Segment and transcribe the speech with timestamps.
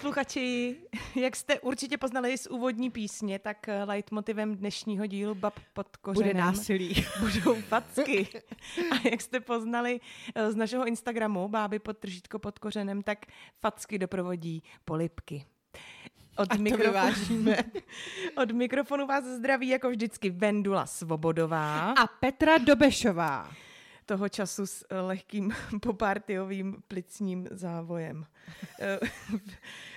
[0.00, 0.76] Posluchači,
[1.14, 6.40] jak jste určitě poznali z úvodní písně, tak leitmotivem dnešního dílu Bab pod kořenem Bude
[6.40, 7.06] násilí.
[7.20, 8.28] budou facky.
[8.90, 10.00] A jak jste poznali
[10.34, 13.18] eh, z našeho Instagramu Báby pod tržítko pod kořenem, tak
[13.60, 15.44] facky doprovodí polipky.
[16.36, 17.56] Od, vyvážíme.
[18.42, 21.92] od mikrofonu vás zdraví jako vždycky Vendula Svobodová.
[21.92, 23.50] A Petra Dobešová.
[24.10, 28.26] Toho času s eh, lehkým popartiovým plicním závojem.
[28.80, 28.98] Eh,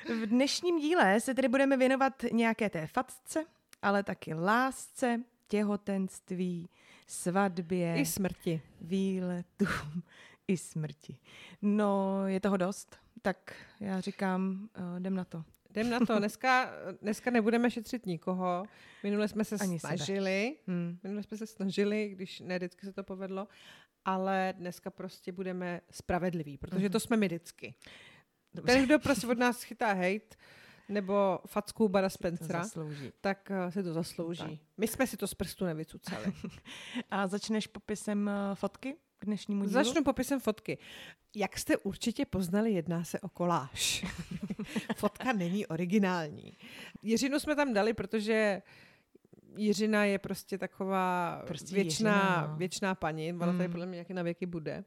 [0.05, 3.45] v dnešním díle se tedy budeme věnovat nějaké té fatce,
[3.81, 6.69] ale taky lásce, těhotenství,
[7.07, 8.61] svatbě, I smrti.
[8.81, 10.03] výletům
[10.47, 11.17] i smrti.
[11.61, 15.43] No, je toho dost, tak já říkám, uh, jdem na to.
[15.69, 16.19] Jdem na to.
[16.19, 18.65] Dneska, dneska nebudeme šetřit nikoho.
[19.03, 20.55] Minule jsme se Ani snažili.
[20.67, 20.97] Hmm.
[21.03, 23.47] Minule jsme se snažili, když ne vždycky se to povedlo.
[24.05, 27.75] Ale dneska prostě budeme spravedliví, protože to jsme my vždycky.
[28.53, 28.73] Dobře.
[28.73, 30.35] Ten, kdo prostě od nás chytá hate,
[30.89, 32.63] nebo facku Bara Spencera,
[33.21, 34.57] tak eh, se to zaslouží.
[34.57, 34.67] Tak.
[34.77, 36.33] My jsme si to z prstu nevycucali.
[37.11, 39.73] A začneš popisem uh, fotky k dnešnímu dílu?
[39.73, 40.77] Začnu popisem fotky.
[41.35, 44.05] Jak jste určitě poznali, jedná se o koláž.
[44.95, 46.57] Fotka není originální.
[47.01, 48.61] Jiřinu jsme tam dali, protože
[49.57, 52.57] Jiřina je prostě taková Prostě věčná, Jiřina, no.
[52.57, 53.33] věčná paní.
[53.33, 53.71] Ona tady Mm.
[53.71, 54.83] podle mě nějaký na věky bude.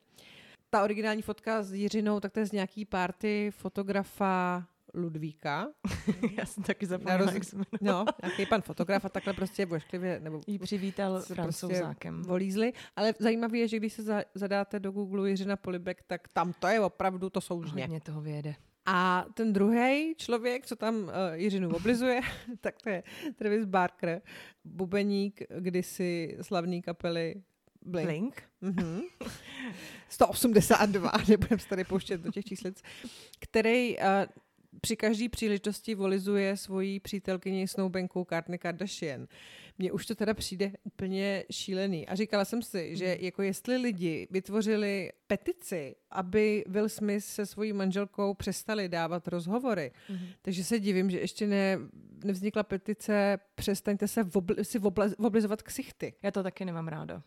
[0.70, 5.68] Ta originální fotka s Jiřinou, tak to je z nějaký party fotografa Ludvíka.
[6.38, 7.56] Já jsem taky zapomněla, roz- jak se.
[7.80, 12.14] No, nějaký pan fotograf a takhle prostě vošklivě, nebo Jí přivítal francouzákem.
[12.14, 12.72] Prostě volízli.
[12.96, 16.66] Ale zajímavé je, že když se za, zadáte do Google Jiřina Polibek, tak tam to
[16.66, 17.82] je opravdu to soužně.
[17.82, 18.54] Hodně toho vyjede.
[18.86, 22.20] A ten druhý člověk, co tam uh, Jiřinu oblizuje,
[22.60, 23.02] tak to je
[23.34, 24.22] Travis Barker,
[24.64, 27.34] bubeník kdysi slavný kapely
[27.82, 28.06] Blink.
[28.06, 28.42] Blink?
[28.60, 29.02] Mhm.
[30.08, 32.82] 182, nebudem se tady pouštět do těch číslic,
[33.40, 34.04] který uh,
[34.80, 39.26] při každé příležitosti volizuje svoji přítelkyni snoubenkou Kourtney Kardashian.
[39.78, 42.08] Mně už to teda přijde úplně šílený.
[42.08, 47.72] A říkala jsem si, že jako jestli lidi vytvořili petici, aby Will Smith se svojí
[47.72, 50.26] manželkou přestali dávat rozhovory, Mhm.
[50.42, 51.78] takže se divím, že ještě ne,
[52.24, 56.14] nevznikla petice přestaňte se vobli, si vobla, voblizovat ksichty.
[56.22, 57.22] Já to taky nemám ráda.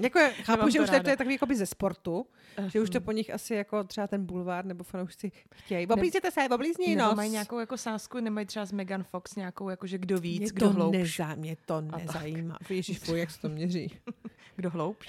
[0.00, 1.10] Jako je, chápu, Nemám že už to, to ráda.
[1.10, 2.26] je takový jako by ze sportu,
[2.68, 3.04] že už to Mhm.
[3.04, 5.86] po nich asi jako třeba ten bulvár nebo fanoušci chtějí.
[5.86, 7.16] Oblízněte se, oblízní Nebo nos.
[7.16, 10.50] mají nějakou jako sásku, nemají třeba s Megan Fox nějakou, jako že kdo víc, mě
[10.54, 10.98] kdo hloubš.
[10.98, 12.58] nezá, mě to nezajímá.
[12.70, 13.92] Ježíš, jak se to měří.
[14.56, 15.08] Kdo hloubš?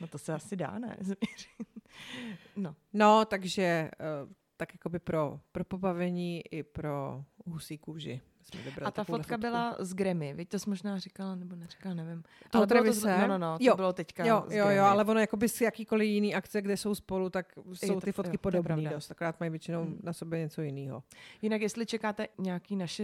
[0.00, 0.96] No to se asi dá, ne?
[2.56, 2.74] no.
[2.92, 3.90] No, takže
[4.24, 8.20] uh, tak jako by pro, pro pobavení i pro husí kůži.
[8.42, 9.40] jsme A ta fotka fotku.
[9.40, 12.22] byla z Grammy, víš, to jsi možná říkala, nebo neříkala, nevím.
[12.50, 14.84] Toho Ale bylo to, z- no, no, no, to Jo, bylo teďka Jo, jo, jo,
[14.84, 18.30] ale ono jakoby z jakýkoliv jiný akce, kde jsou spolu, tak jsou to- ty fotky
[18.30, 18.90] jo, to podobné pravda.
[18.90, 20.00] dost, akorát mají většinou Hmm.
[20.02, 21.02] na sobě něco jiného.
[21.42, 23.02] Jinak, jestli čekáte nějaký naše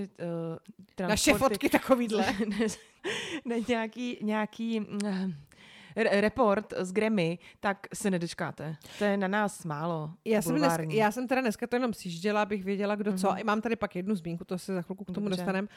[1.01, 2.27] uh, Naše fotky takovýhle.
[2.49, 2.67] ne,
[3.45, 5.33] ne, nějaký, nějaký re-
[5.97, 8.77] report z Grammy, tak se nedočkáte.
[8.99, 10.11] To je na nás málo.
[10.25, 10.97] Já jsem, dneska, bulvární.
[10.97, 13.29] já jsem teda dneska to jenom sjížděla, abych věděla, kdo co.
[13.29, 13.39] Mhm.
[13.39, 15.69] I Mám tady pak jednu zmínku, to se za chvilku k tomu dostaneme.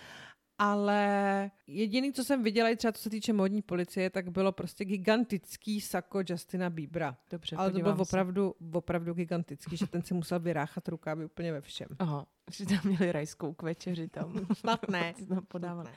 [0.59, 4.85] Ale jediný, co jsem viděla, i třeba co se týče modní policie, tak bylo prostě
[4.85, 7.17] gigantický sako Justina Biebera.
[7.31, 8.01] Dobře, Ale to bylo se.
[8.01, 11.87] opravdu, opravdu gigantický, že ten si musel vyráchat rukávy úplně ve všem.
[11.99, 14.33] Aha, že tam měli rajskou k večeři tam.
[14.53, 15.13] Snad ne.
[15.25, 15.91] Snad ne.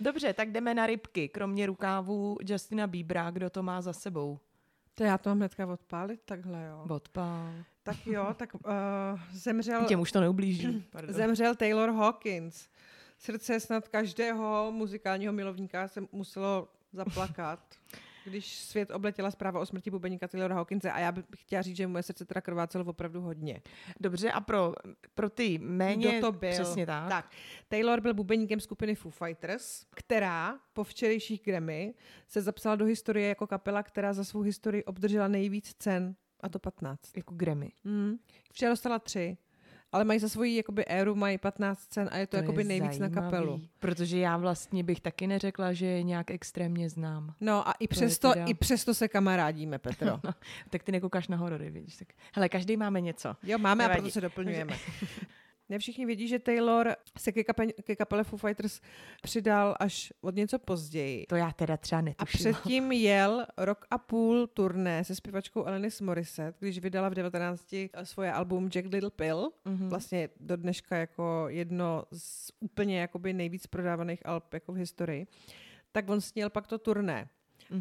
[0.00, 1.28] Dobře, tak jdeme na rybky.
[1.28, 4.38] Kromě rukávů Justina Biebera, kdo to má za sebou?
[4.94, 6.86] To já to mám hnedka odpálit takhle, jo.
[6.94, 7.52] Odpál.
[7.82, 8.60] Tak jo, tak uh,
[9.32, 10.84] zemřel, Těm už to neublíží.
[10.90, 11.14] Pardon.
[11.14, 12.68] zemřel Taylor Hawkins.
[13.20, 17.74] Srdce snad každého muzikálního milovníka se muselo zaplakat,
[18.24, 21.86] když svět obletěla zpráva o smrti bubeníka Taylora Hawkinse a já bych chtěla říct, že
[21.86, 23.62] moje srdce teda krvácelo opravdu hodně.
[24.00, 24.74] Dobře, a pro,
[25.14, 26.18] pro ty méně...
[26.18, 26.50] Kdo to byl?
[26.50, 27.08] Přesně tak.
[27.08, 27.30] tak.
[27.68, 31.94] Taylor byl bubeníkem skupiny Foo Fighters, která po včerejších Grammy
[32.28, 36.58] se zapsala do historie jako kapela, která za svou historii obdržela nejvíc cen, a to
[36.58, 37.16] 15.
[37.16, 37.72] Jako Grammy.
[37.84, 38.16] Mm.
[38.52, 39.36] Včera dostala tři,
[39.92, 42.64] ale mají za svoji jakoby éru mají 15 cen a je to, to jakoby je
[42.68, 43.60] nejvíc na zajímavý, kapelu.
[43.78, 47.34] Protože já vlastně bych taky neřekla, že je nějak extrémně znám.
[47.40, 50.10] No a i je přesto, teda- i přesto se kamarádíme, Petro.
[50.24, 50.34] No,
[50.70, 51.96] tak ty nekoukáš na horory, vidíš.
[51.96, 53.36] Tak, hele, každý máme něco.
[53.42, 54.00] Jo, máme a Nevadí.
[54.00, 54.76] proto se doplňujeme.
[55.70, 58.80] Ne všichni vědí, že Taylor se ke, kape, ke kapele Foo Fighters
[59.22, 61.26] přidal až od něco později.
[61.28, 62.52] To já teda třeba A netušila.
[62.52, 68.32] předtím jel rok a půl turné se zpěvačkou Alanis Morissette, když vydala v 19 svoje
[68.32, 69.50] album Jack Little Pill.
[69.64, 69.88] Mhm.
[69.88, 75.26] Vlastně do dneška jako jedno z úplně jakoby nejvíc prodávaných alb jako v historii.
[75.92, 77.28] Tak on sněl pak to turné.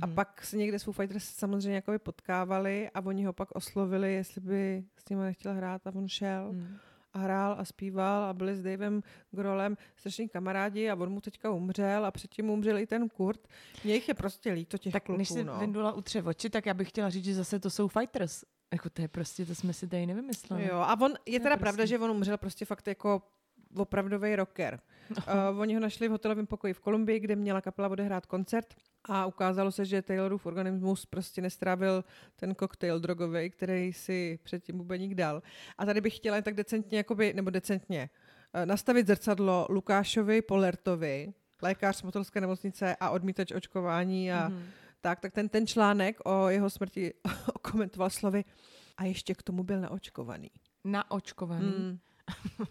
[0.01, 0.15] A Mhm.
[0.15, 4.41] pak se někde s Foo Fighters samozřejmě jakoby potkávali a oni ho pak oslovili, jestli
[4.41, 6.51] by s nimi nechtěl hrát a on šel.
[6.53, 6.77] Mhm.
[7.13, 9.01] A hrál a zpíval a byli s Davem
[9.31, 13.47] Grolem strašní kamarádi a on mu teďka umřel a předtím umřel i ten Kurt.
[13.83, 15.59] Mně jich je prostě líto těch tak kluků, než si no.
[15.59, 18.43] Vendula utře oči, tak já bych chtěla říct, že zase to jsou fighters.
[18.71, 20.65] Jako to je prostě, to jsme si tady nevymysleli.
[20.65, 23.21] Jo, a on, je je teda prostě- pravda, že on umřel prostě fakt jako
[23.75, 24.79] opravdový rocker.
[25.09, 28.73] Uh, oni ho našli v hotelovém pokoji v Kolumbii, kde měla kapela odehrát koncert
[29.05, 32.03] a ukázalo se, že Taylorův organismus prostě nestrávil
[32.35, 35.41] ten koktejl drogový, který si předtím bubeník dal.
[35.77, 38.09] A tady bych chtěla jen tak decentně, jakoby, nebo decentně,
[38.55, 44.63] uh, nastavit zrcadlo Lukášovi Polertovi, lékař z motelské nemocnice a odmítač očkování a Mhm.
[45.01, 47.13] tak, tak ten, ten článek o jeho smrti
[47.61, 48.43] komentoval slovy
[48.97, 50.51] a ještě k tomu byl naočkovaný.
[50.83, 51.67] Naočkovaný.
[51.77, 51.99] Mm.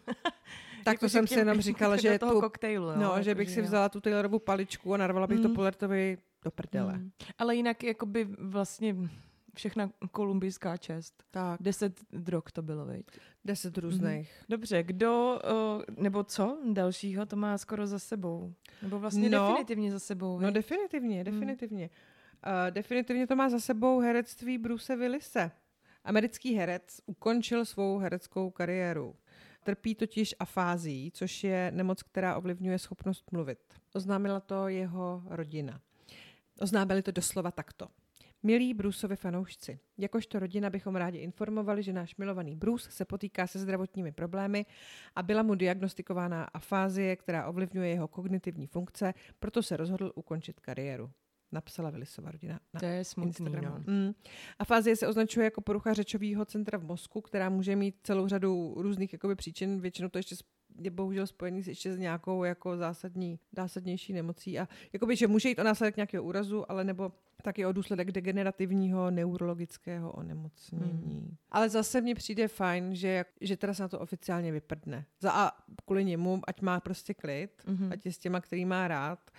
[0.85, 3.31] tak Jako, to že jsem si jenom říkala, že toho tu, koktejlu, jo, no, že
[3.31, 3.65] jako, bych si jo.
[3.67, 5.55] vzala tu Taylorovu paličku a narvala bych to Mm.
[5.55, 6.93] Polertovi do prdele.
[6.99, 7.11] Mm.
[7.39, 8.97] Ale jinak jakoby vlastně
[9.55, 11.25] všechna kolumbijská čest.
[11.31, 13.07] Tak, Deset drog to bylo, veď.
[13.45, 14.33] deset různých.
[14.49, 15.39] Dobře, kdo,
[15.97, 18.55] nebo co dalšího to má skoro za sebou?
[18.83, 19.49] Nebo vlastně No.
[19.49, 20.55] definitivně za sebou, No veď?
[20.55, 21.91] definitivně, definitivně.
[22.47, 25.51] Uh, definitivně to má za sebou herectví Bruce Willise.
[26.05, 29.15] Americký herec ukončil svou hereckou kariéru.
[29.63, 33.59] Trpí totiž afází, což je nemoc, která ovlivňuje schopnost mluvit.
[33.95, 35.81] Oznámila to jeho rodina.
[36.61, 37.89] Oznámili to doslova takto.
[38.43, 43.59] Milí Bruceovi fanoušci, jakožto rodina bychom rádi informovali, že náš milovaný Bruce se potýká se
[43.59, 44.67] zdravotními problémy
[45.17, 51.11] a byla mu diagnostikována afázie, která ovlivňuje jeho kognitivní funkce, proto se rozhodl ukončit kariéru.
[51.53, 53.77] Napsala Willisova rodina na To je smutný, Instagramu.
[53.87, 53.93] no.
[53.95, 54.15] Mm.
[54.59, 59.13] Afázie se označuje jako porucha řečového centra v mozku, která může mít celou řadu různých
[59.13, 59.81] jakoby, příčin.
[59.81, 60.37] Většinou to ještě
[60.83, 64.59] je bohužel spojený s ještě s nějakou jako zásadní, zásadnější nemocí.
[64.59, 67.13] A jakoby, že může jít o následek nějakého úrazu, ale nebo
[67.43, 70.85] taky o důsledek degenerativního neurologického onemocnění.
[71.05, 71.37] Hmm.
[71.51, 75.05] Ale zase mně přijde fajn, že, jak- že teda se na to oficiálně vyprdne.
[75.21, 75.53] Za a
[75.85, 77.93] kvůli němu, ať má prostě klid, Mhm.
[77.93, 79.31] ať je s těma, který má rád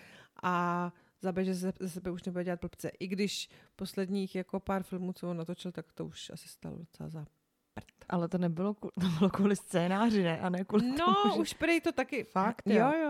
[0.44, 2.90] a za B, že ze, ze sebe už nebude dělat blbce.
[3.00, 7.10] I když posledních jako pár filmů, co on natočil, tak to už asi stalo docela
[7.10, 7.26] za
[7.74, 7.86] prd.
[8.10, 10.40] Ale to nebylo, kvůli- to bylo kvůli scénáři, ne?
[10.40, 11.40] A ne kvůli No, tomu, že...
[11.42, 12.76] už prej to taky, Fakt, jo?
[12.78, 13.09] jo, jo,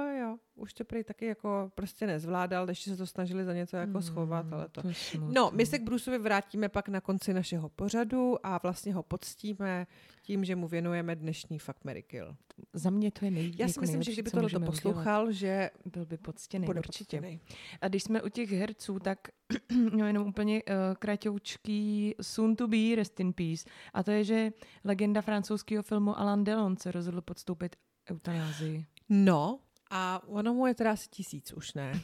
[0.56, 4.54] už to prej taky jako prostě nezvládal, ještě se to snažili za něco jako schovat,
[4.54, 4.82] ale to...
[4.92, 5.34] smutný.
[5.34, 9.88] No, my se k Bruceovi vrátíme pak na konci našeho pořadu a vlastně ho poctíme
[10.22, 12.36] tím, že mu věnujeme dnešní Fuck, Mary Kill.
[12.74, 15.70] Za mě to je nej, Já si jako myslím, že kdyby tohle můžeme poslouchal, že
[15.74, 15.94] udělat.
[15.94, 17.40] byl by poctěný, bude určitě.
[17.82, 19.20] A když jsme u těch herců, tak
[19.98, 23.70] no jenom úplně uh, kratoučký soon to be, rest in peace.
[23.94, 24.52] A to je, že
[24.84, 27.76] legenda francouzského filmu Alain Delon se rozhodl podstoupit
[28.12, 28.86] eutanázii.
[29.10, 29.60] No,
[29.90, 32.02] a ono mu je teda asi tisíc už, ne?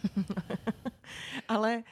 [1.47, 1.83] ale,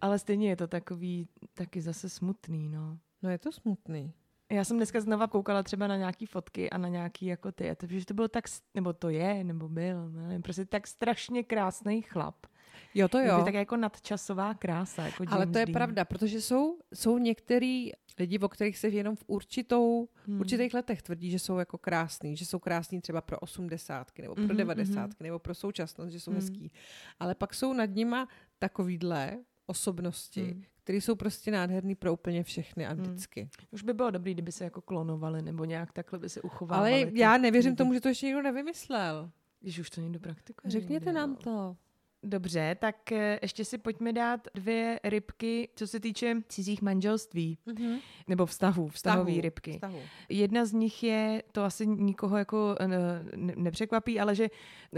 [0.00, 2.98] ale stejně je to takový taky zase smutný, no.
[3.22, 4.14] No je to smutný.
[4.52, 7.74] Já jsem dneska znova koukala třeba na nějaký fotky a na nějaký jako ty, a
[7.74, 8.44] to, že to byl tak,
[8.74, 12.46] nebo to je, nebo byl, nevím, prostě tak strašně krásný chlap.
[12.94, 13.38] Jo, to Je jo.
[13.38, 15.72] to tak jako nadčasová krása, jako Ale to je Dean.
[15.72, 20.40] pravda, protože jsou, jsou některý lidi, o kterých se jenom v určitou, Hmm.
[20.40, 24.44] určitých letech tvrdí, že jsou jako krásný, že jsou krásný třeba pro osmdesátky, nebo pro
[24.44, 26.40] Mhm, devadesátky, nebo pro současnost, že jsou Hmm.
[26.40, 26.72] hezký.
[27.20, 28.28] Ale pak jsou nad nima
[28.58, 30.62] takovýhle osobnosti, Hmm.
[30.84, 33.02] které jsou prostě nádherný pro úplně všechny a Hmm.
[33.02, 33.48] vždycky.
[33.70, 36.92] Už by bylo dobrý, kdyby se jako klonovali, nebo nějak takhle by se uchovávali.
[37.02, 37.76] Ale ty já nevěřím lidi.
[37.76, 39.30] tomu, že to ještě někdo nevymyslel.
[39.60, 40.70] Když už to někdo praktikuje.
[40.70, 41.36] Řekněte nám no.
[41.36, 41.76] to.
[42.24, 47.98] Dobře, tak eh, ještě si pojďme dát dvě rybky, co se týče cizích manželství, Mhm.
[48.28, 49.72] nebo vztahů, vztahové rybky.
[49.72, 49.98] Vztahu.
[50.28, 53.20] Jedna z nich je, to asi nikoho jako eh, ne,
[53.56, 54.48] nepřekvapí, ale že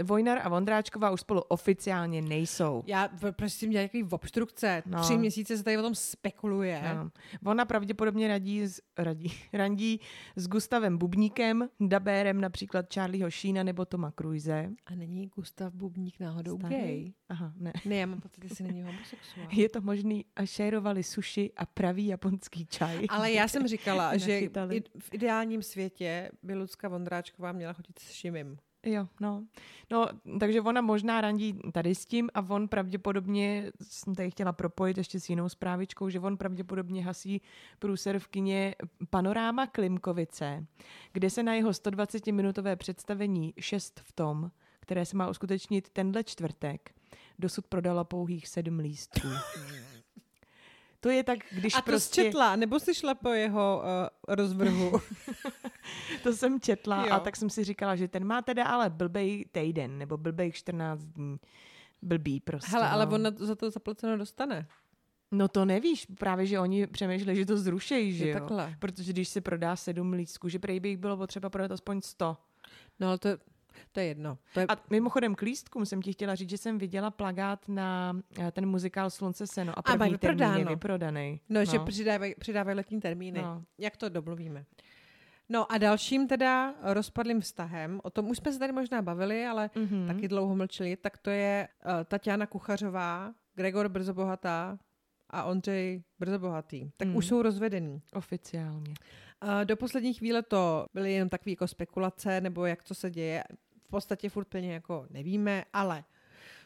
[0.03, 2.83] Vojnar a Vondráčková už spolu oficiálně nejsou.
[2.87, 4.83] Já prostě měla nějaký obstrukce.
[4.85, 5.01] No.
[5.01, 6.79] Tři měsíce se tady o tom spekuluje.
[6.79, 7.11] Ano.
[7.45, 9.99] Ona pravděpodobně radí, s, radí, randí
[10.35, 14.69] s Gustavem Bubníkem, dabérem například Charlieho Sheena nebo Toma Cruise.
[14.85, 16.75] A není Gustav Bubník náhodou Starý?
[16.75, 17.13] gay?
[17.29, 17.73] Aha, ne.
[17.85, 19.47] Ne, já mám pocit, že si není homosexuál.
[19.51, 23.05] Je to možný a šérovali sushi a pravý japonský čaj.
[23.09, 24.49] Ale já jsem říkala, že i
[24.99, 28.57] v ideálním světě by Lucka Vondráčková měla chodit s Šimim.
[28.85, 29.45] Jo, no.
[29.91, 30.07] No,
[30.39, 35.19] takže ona možná randí tady s tím a on pravděpodobně, jsem tady chtěla propojit ještě
[35.19, 37.41] s jinou zprávičkou, že on pravděpodobně hasí
[37.79, 38.75] průser v kině
[39.09, 40.65] Panoráma Klimkovice,
[41.13, 46.91] kde se na jeho 120-minutové představení 6 v tom, které se má uskutečnit tenhle čtvrtek,
[47.39, 49.27] dosud prodala pouhých sedm lístků.
[50.99, 52.23] To je tak, když A to prostě...
[52.23, 54.91] četla, nebo si šla po jeho uh, rozvrhu?
[56.23, 57.13] To jsem četla Jo.
[57.13, 61.03] a tak jsem si říkala, že ten má teda ale blbej týden, nebo blbej 14
[61.03, 61.37] dní.
[62.01, 62.71] Blbý prostě.
[62.71, 63.11] Hele, ale no.
[63.11, 64.67] on na to, za to zaplaceno dostane.
[65.31, 68.39] No to nevíš, právě, že oni přemýšleli, že to zrušejí, že Je jo?
[68.39, 68.75] takhle.
[68.79, 72.37] Protože když se prodá sedm lístků, že prej by jich bylo potřeba prodat aspoň 100.
[72.99, 73.29] No ale to,
[73.91, 74.37] to je jedno.
[74.53, 78.17] To je, A mimochodem k lístkům jsem ti chtěla říct, že jsem viděla plagát na
[78.39, 80.69] eh, ten muzikál Slunce seno a A mají první termín je vyprodáno.
[80.69, 81.41] vyprodaný.
[81.49, 83.41] no, že přidávají, přidávají letní termíny.
[83.41, 83.63] No.
[83.77, 84.65] Jak to domluvíme?
[85.49, 89.69] No a dalším teda rozpadlým vztahem, o tom už jsme se tady možná bavili, ale
[89.75, 90.07] Mhm.
[90.07, 94.77] taky dlouho mlčeli, tak to je uh, Tatiana Kuchařová, Gregor Brzobohatá
[95.29, 96.91] a Ondřej Brzobohatý.
[96.97, 97.17] Tak Mhm.
[97.17, 98.01] už jsou rozvedený.
[98.13, 98.93] Oficiálně.
[99.43, 103.43] Uh, do poslední chvíle to byly jenom takové jako spekulace, nebo jak to se děje.
[103.85, 106.03] V podstatě furt plně jako nevíme, ale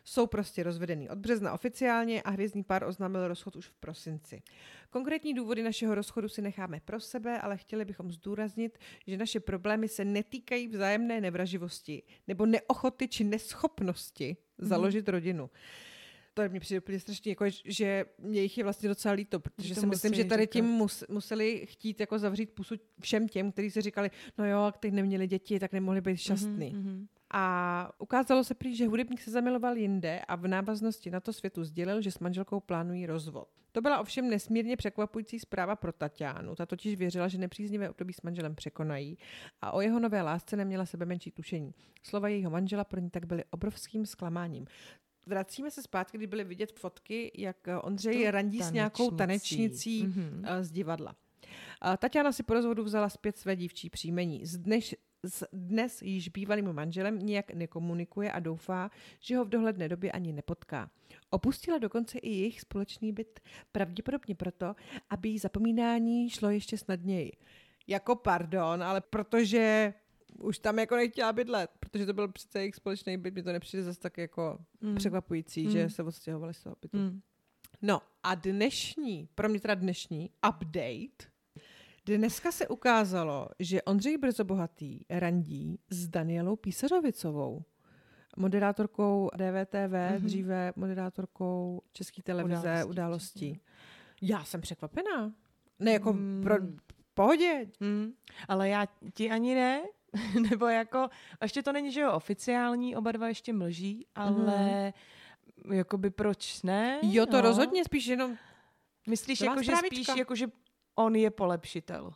[0.03, 4.41] jsou prostě rozvedený od března oficiálně a hvězdný pár oznámil rozchod už v prosinci.
[4.89, 9.87] Konkrétní důvody našeho rozchodu si necháme pro sebe, ale chtěli bychom zdůraznit, že naše problémy
[9.87, 15.49] se netýkají vzájemné nevraživosti nebo neochoty či neschopnosti založit rodinu.
[16.33, 19.75] To mi přijde úplně strašně, jako, že mě jich je vlastně docela líto, protože Že
[19.75, 20.53] to si myslím, že tady říkat.
[20.53, 24.93] tím mus, museli chtít jako zavřít pusu všem těm, kteří si říkali, no jo, teď
[24.93, 26.73] neměli děti, tak nemohli být šťastný.
[26.75, 27.07] Mhm.
[27.33, 31.63] A ukázalo se prý, že hudebník se zamiloval jinde a v návaznosti na to světu
[31.63, 33.47] sdělil, že s manželkou plánují rozvod.
[33.71, 36.55] To byla ovšem nesmírně překvapující zpráva pro Tatianu.
[36.55, 39.17] Ta totiž věřila, že nepříznivé období s manželem překonají
[39.61, 41.73] a o jeho nové lásce neměla sebe menší tušení.
[42.03, 44.65] Slova jejího manžela pro ní tak byly obrovským zklamáním.
[45.29, 50.03] Vracíme se zpátky, kdy byly vidět fotky, jak eh, Ondřej tou randí s nějakou tanečnicí
[50.03, 50.43] Mhm.
[50.47, 51.15] eh, z divadla.
[51.81, 54.45] A Tatiana si po rozvodu vzala zpět své dívčí příjmení.
[54.45, 54.95] Z dneš,
[55.25, 60.33] s dnes již bývalým manželem nijak nekomunikuje a doufá, že ho v dohledné době ani
[60.33, 60.89] nepotká.
[61.29, 63.39] Opustila dokonce i jejich společný byt,
[63.71, 64.75] pravděpodobně proto,
[65.09, 67.31] aby jí zapomínání šlo ještě snadněji.
[67.87, 69.93] Jako pardon, ale protože
[70.39, 73.83] už tam jako nechtěla bydlet, protože to byl přece jejich společný byt, mi to nepřijde
[73.83, 74.95] zase tak jako Mm.
[74.95, 75.71] překvapující, Mm.
[75.71, 76.97] že se odstěhovali z toho bytu.
[76.97, 77.21] Mm.
[77.81, 81.29] No a dnešní, pro mě teda dnešní update,
[82.05, 87.63] dneska se ukázalo, že Ondřej Brzobohatý randí s Danielou Písařovicovou,
[88.37, 90.17] moderátorkou DVTV, Mhm.
[90.17, 90.25] mm-hmm.
[90.25, 93.59] dříve moderátorkou České televize Událostí, Událostí.
[94.21, 95.33] Já jsem překvapená.
[95.79, 96.41] Ne, jako Mm.
[96.43, 96.55] pro,
[97.13, 97.67] pohodě.
[97.79, 98.11] Mm.
[98.47, 99.81] Ale já ti ani ne,
[100.49, 101.09] nebo jako,
[101.41, 104.93] ještě to není, že jo, oficiální, oba dva ještě mlží, ale
[105.71, 106.99] jakoby proč ne?
[107.01, 107.41] Jo, to no.
[107.41, 108.37] rozhodně spíš jenom
[109.09, 110.47] Myslíš, jako, že spíš, jako, že
[110.95, 112.11] on je polepšitel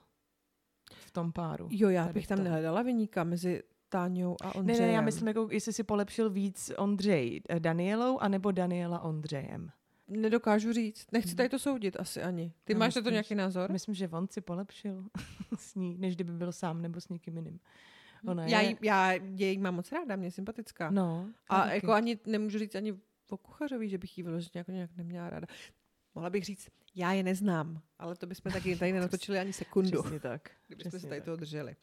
[0.91, 1.67] v tom páru?
[1.71, 2.43] Jo, já bych tam tom.
[2.43, 4.87] nehledala vyníka mezi Táňou a Ne, Ondřejem.
[4.87, 9.71] ne, já myslím, jako, jestli si polepšil víc Ondřej eh, Danielou, anebo Daniela Ondřejem.
[10.21, 11.11] Nedokážu říct.
[11.11, 12.53] Nechci tady to soudit asi ani.
[12.63, 13.71] Ty No, máš na to nějaký názor?
[13.71, 15.05] Myslím, že on si polepšil
[15.57, 17.59] s ní, než kdyby byl sám nebo s někým jiným.
[18.27, 18.69] Ona Já, je...
[18.69, 20.91] jí, já jej mám moc ráda, mě je sympatická.
[20.91, 21.75] No, a taky.
[21.75, 22.93] jako ani nemůžu říct ani
[23.29, 25.47] o kuchařovi, že bych jí vyloženě jako nějak neměla ráda.
[26.15, 30.19] Mohla bych říct, já je neznám, ale to bychom taky tady nenatočili ani sekundu, Přesně
[30.19, 30.51] tak.
[30.67, 31.25] kdybychom se tady tak.
[31.25, 31.75] toho drželi.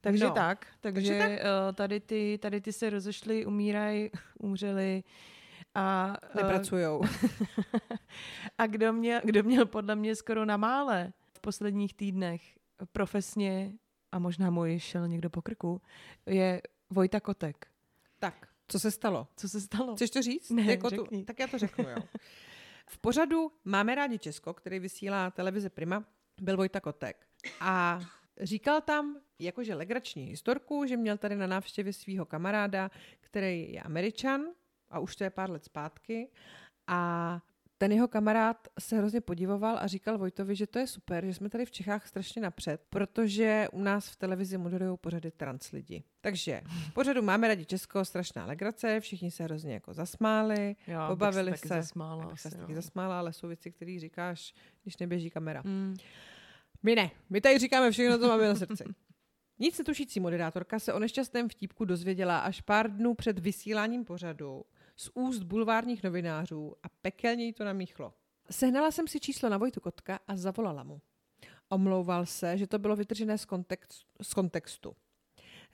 [0.00, 0.30] Takže No.
[0.34, 5.04] tak, takže, Takže eh, tady, ty, tady ty se rozešly, umírají, umřeli
[5.76, 7.02] a, eh, Nepracujou.
[8.58, 12.42] a kdo, měl, kdo měl podle mě skoro na mále v posledních týdnech
[12.92, 13.72] profesně
[14.12, 15.82] a možná mu šel někdo po krku,
[16.26, 17.66] je Vojta Kotek.
[18.18, 19.28] tak, co se stalo?
[19.36, 19.94] Co se stalo?
[19.94, 20.50] Chceš to říct?
[20.50, 21.18] Ne, jako řekni.
[21.18, 22.02] tu, tak já to řeknu, jo.
[22.88, 26.04] V pořadu Máme rádi Česko, který vysílá televize Prima,
[26.40, 27.26] byl Vojta Kotek.
[27.60, 28.00] A
[28.40, 32.90] říkal tam jakože legrační historku, že měl tady na návštěvě svého kamaráda,
[33.20, 34.46] který je američan
[34.96, 36.28] a už to je pár let zpátky.
[36.86, 37.40] A
[37.78, 41.50] ten jeho kamarád se hrozně podivoval a říkal Vojtovi, že to je super, že jsme
[41.50, 46.02] tady v Čechách strašně napřed, protože u nás v televizi moderují pořady trans lidi.
[46.20, 46.62] Takže
[46.94, 51.68] pořadu Máme rádi Česko, strašná legrace, všichni se hrozně jako zasmáli, Já pobavili bych se.
[51.68, 51.68] se.
[51.68, 52.74] taky Zasmála, abych se taky no.
[52.74, 55.62] zasmála, ale jsou věci, které říkáš, když neběží kamera.
[55.64, 55.96] Mm.
[56.82, 58.84] My ne, my tady říkáme všechno, co máme na srdci.
[59.58, 64.64] Nic netušící moderátorka se o nešťastném vtípku dozvěděla až pár dnů před vysíláním pořadu
[64.96, 68.14] z úst bulvárních novinářů a pekelně jí to namíchlo.
[68.50, 71.00] Sehnala jsem si číslo na Vojtu Kotka a zavolala mu.
[71.68, 74.96] Omlouval se, že to bylo vytržené z, kontext, z kontextu.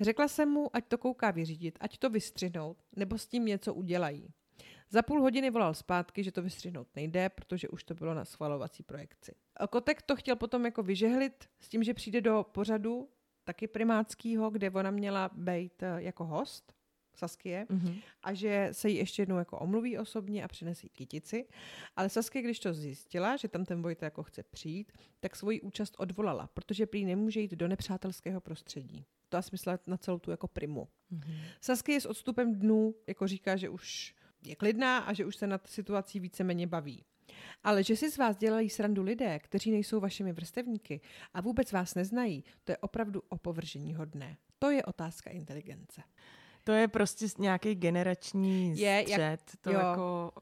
[0.00, 4.28] Řekla jsem mu, ať to kouká vyřídit, ať to vystřihnout, nebo s tím něco udělají.
[4.90, 8.82] Za půl hodiny volal zpátky, že to vystřihnout nejde, protože už to bylo na schvalovací
[8.82, 9.34] projekci.
[9.70, 13.08] Kotek to chtěl potom jako vyžehlit s tím, že přijde do pořadu
[13.44, 16.72] taky primáckýho, kde ona měla být eh, jako host,
[17.14, 17.94] Saskie, Mhm.
[18.22, 21.46] a že se jí ještě jednou jako omluví osobně a přinese jí kytici.
[21.96, 25.94] Ale Saskia, když to zjistila, že tam ten Vojta jako chce přijít, tak svoji účast
[25.98, 29.04] odvolala, protože prý nemůže jít do nepřátelského prostředí.
[29.28, 30.88] To já smyslela na celou tu jako primu.
[31.10, 31.34] Mhm.
[31.60, 34.14] Saskia s odstupem dnů jako říká, že už
[34.46, 37.04] je klidná a že už se nad situací víceméně baví.
[37.64, 41.00] Ale že si z vás dělají srandu lidé, kteří nejsou vašimi vrstevníky
[41.34, 44.36] a vůbec vás neznají, to je opravdu opovržení hodné.
[44.58, 46.02] To je otázka inteligence.
[46.64, 49.40] To je prostě nějaký generační Je, jak- střed.
[49.60, 49.78] to jo.
[49.78, 50.32] jako,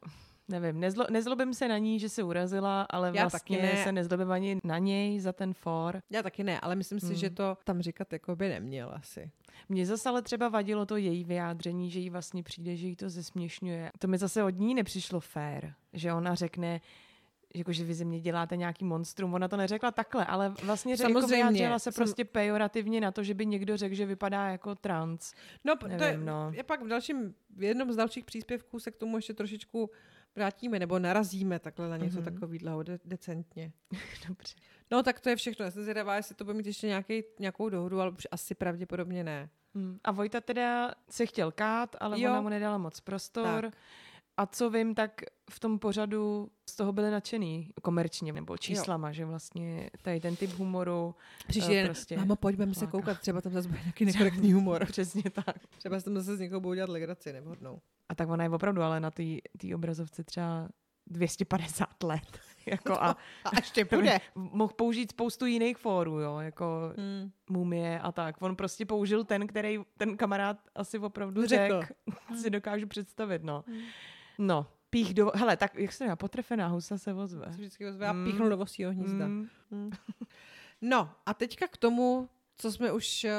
[0.48, 3.84] nevím, nezlo, nezlobím se na ní, že se urazila, ale Já vlastně taky ne.
[3.84, 6.02] se nezlobím ani na něj za ten for.
[6.10, 7.14] Já taky ne, ale myslím si, Hmm.
[7.14, 9.30] že to tam říkat jako by neměl asi.
[9.68, 13.08] Mně zase ale třeba vadilo to její vyjádření, že jí vlastně přijde, že jí to
[13.10, 13.90] zesměšňuje.
[13.98, 16.80] To mi zase od ní nepřišlo fér, že ona řekne,
[17.54, 19.35] jako, že vy ze mě děláte nějaký monstrum.
[19.35, 21.42] Ona to neřekla takhle, ale vlastně řekla, jako Samozřejmě.
[21.45, 25.33] vyjádřila se Sam- prostě pejorativně na to, že by někdo řekl, že vypadá jako trans.
[25.64, 26.50] No, p- to je, Nevím, no.
[26.54, 29.90] je pak v dalším, v jednom z dalších příspěvků se k tomu ještě trošičku
[30.37, 32.28] vrátíme, nebo narazíme takhle na něco Mhm.
[32.28, 32.40] mm-hmm.
[32.40, 33.73] takového de- decentně.
[34.28, 34.54] Dobře.
[34.90, 35.64] No tak to je všechno.
[35.64, 39.25] Já jsem zvědavá, jestli to bude mít ještě nějaký, nějakou dohodu, ale už asi pravděpodobně
[39.25, 39.49] ne.
[39.75, 39.99] Hmm.
[40.04, 42.30] A Vojta teda se chtěl kát, ale Jo.
[42.30, 43.62] ona mu nedala moc prostor.
[43.62, 43.75] Tak.
[44.40, 45.20] A co vím, tak
[45.50, 50.50] v tom pořadu z toho byli nadšený komerčně nebo číslama, že vlastně tady ten typ
[50.52, 51.14] humoru
[51.59, 54.87] Eh, den, prostě mámo, pojďme se koukat, třeba tam zase bude nějaký nekorektní humor.
[54.87, 55.56] přesně tak.
[55.78, 57.80] Třeba se tam zase z někoho bude udělat legraci nevhodnou.
[58.09, 60.68] A tak ona je opravdu ale na té obrazovce třeba
[61.06, 62.38] 250 let.
[62.66, 63.11] jako a
[63.44, 64.18] A ještě bude.
[64.35, 67.30] mohl použít spoustu jiných fórů, jo, jako Hmm.
[67.50, 68.37] mumie a tak.
[68.42, 71.80] On prostě použil ten, který ten kamarád asi opravdu Řekl.
[71.80, 71.94] řekl.
[72.40, 73.64] si dokážu představit, no.
[74.40, 75.32] No, pích do...
[75.35, 77.44] Hele, tak jak se dá, potrefená husa se ozve.
[77.52, 78.25] Se vždycky ozve a Mm.
[78.25, 79.26] píchnul do vosího hnízda.
[79.28, 79.49] Mm.
[79.70, 79.90] Mm.
[80.80, 83.32] No a teďka k tomu, co jsme už eh,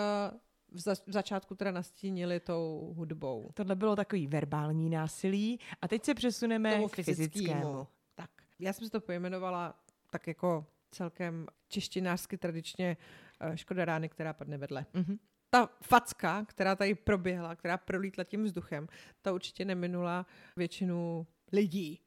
[0.72, 3.50] v, za, v začátku teda nastínili tou hudbou.
[3.54, 7.88] Tohle bylo takový verbální násilí a teď se přesuneme Tomu k fyzickému.
[8.16, 8.30] Tak,
[8.60, 9.80] já jsem si to pojmenovala
[10.12, 12.98] tak jako celkem češtinářsky tradičně
[13.42, 14.86] eh, škoda rány, která padne vedle.
[14.94, 15.18] Mhm.
[15.54, 18.88] Ta facka, která tady proběhla, která prolítla tím vzduchem,
[19.22, 22.00] ta určitě neminula většinu lidí,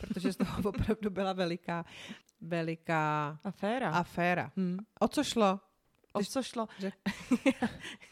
[0.00, 1.84] protože z toho opravdu byla veliká,
[2.40, 3.90] veliká Aféra.
[3.90, 4.52] aféra.
[4.56, 4.78] Hmm.
[5.00, 5.60] O co šlo?
[6.12, 6.68] O co šlo?
[6.78, 6.94] Řek.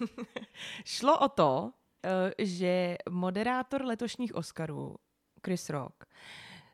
[0.84, 1.72] šlo o to,
[2.04, 4.96] eh, že moderátor letošních Oscarů,
[5.44, 6.04] Chris Rock,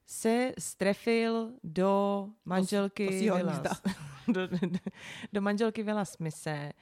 [0.07, 3.71] se strefil do manželky vosího Willa, hnízda.
[4.29, 4.59] do, do,
[5.33, 6.73] do manželky Vila Smise.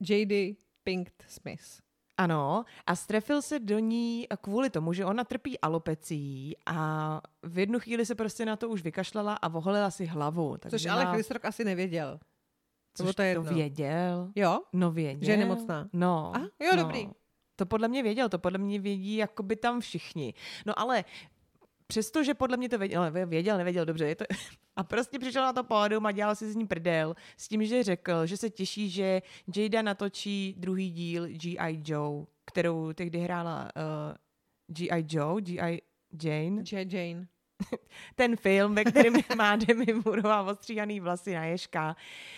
[0.00, 0.56] J.D.
[0.84, 1.80] Pink Smith.
[2.16, 7.78] Ano, a strefil se do ní kvůli tomu, že ona trpí alopecií a v jednu
[7.80, 10.56] chvíli se prostě na to už vykašlala a voholila si hlavu.
[10.62, 12.20] Což takže ale Chris Rock asi nevěděl.
[12.96, 13.54] což to je to jedno.
[13.54, 14.32] věděl.
[14.36, 14.60] Jo?
[14.72, 15.26] No věděl.
[15.26, 15.88] Že je nemocná.
[15.92, 16.32] No.
[16.34, 16.82] Aha, jo, no.
[16.82, 17.08] dobrý.
[17.56, 20.34] To podle mě věděl, to podle mě vědí jako by tam všichni.
[20.66, 21.04] No ale
[21.90, 24.24] přestože podle mě to věděl, věděl, nevěděl, dobře, je to...
[24.76, 27.82] A prostě přišel na to pódium a dělal si z ní prdel s tím, že
[27.82, 29.22] řekl, že se těší, že
[29.56, 31.82] Jada natočí druhý díl G.I.
[31.84, 34.14] Joe, kterou tehdy hrála uh,
[34.66, 35.04] G.I.
[35.08, 35.80] Joe, G.I.
[36.22, 36.62] Jane.
[36.72, 36.94] J.
[36.94, 37.26] Jane.
[38.14, 41.96] Ten film, ve kterém má Demi Mooreová ostříhaný vlasy na ježka,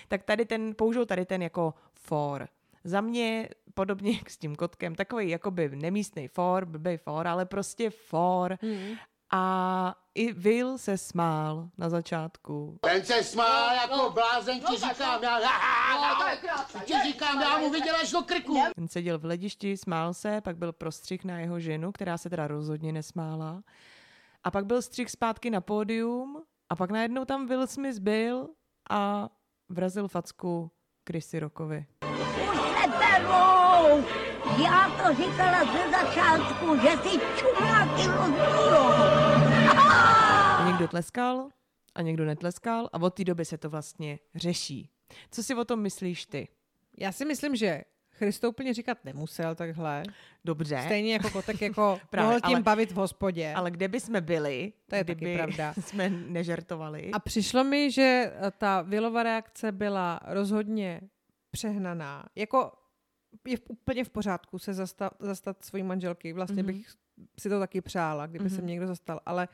[0.08, 2.48] tak tady ten, použil tady ten jako for.
[2.84, 7.90] Za mě podobně jak s tím kotkem, takový jakoby nemístný for, blbý for, ale prostě
[7.90, 8.58] for.
[8.62, 8.96] Hmm.
[9.34, 12.78] A i Will se smál na začátku.
[12.80, 15.28] Ten se smál jako blázen, ti no tak říkám, jo.
[15.30, 15.38] já,
[16.08, 16.80] No, to je krásné.
[16.84, 18.58] ti říkám, já mu viděl až do krku.
[18.74, 22.46] Ten seděl v hledišti, smál se, pak byl prostřih na jeho ženu, která se teda
[22.46, 23.62] rozhodně nesmála.
[24.44, 28.48] A pak byl střih zpátky na pódium a pak najednou tam Will Smith byl
[28.90, 29.28] a
[29.68, 30.70] vrazil facku
[31.08, 31.86] Chrissy Rockovi.
[32.80, 33.51] Neberou!
[34.64, 38.02] Já to říkala ze začátku, že si čumáky
[40.66, 41.48] někdo tleskal
[41.94, 44.90] a někdo netleskal a od té doby se to vlastně řeší.
[45.30, 46.48] Co si o tom myslíš ty?
[46.98, 50.02] Já si myslím, že Chris to úplně říkat nemusel takhle.
[50.44, 53.52] Dobře, Stejně jako kotek jako Právě, mohl tím ale- bavit v hospodě.
[53.56, 55.74] ale kde by jsme byli, To je taky kdyby pravda.
[55.80, 57.10] jsme nežertovali?
[57.12, 61.00] A přišlo mi, že ta Willova reakce byla rozhodně
[61.50, 62.24] přehnaná.
[62.36, 62.72] Jako
[63.46, 66.32] je úplně v pořádku se zastat, zastat svojí manželky.
[66.32, 66.72] Vlastně Mhm.
[66.72, 66.76] mm-hmm.
[66.76, 66.88] bych
[67.38, 68.48] si to taky přála, kdyby mm-hmm.
[68.48, 68.64] se Mhm.
[68.64, 69.20] mě někdo zastal.
[69.26, 69.48] Ale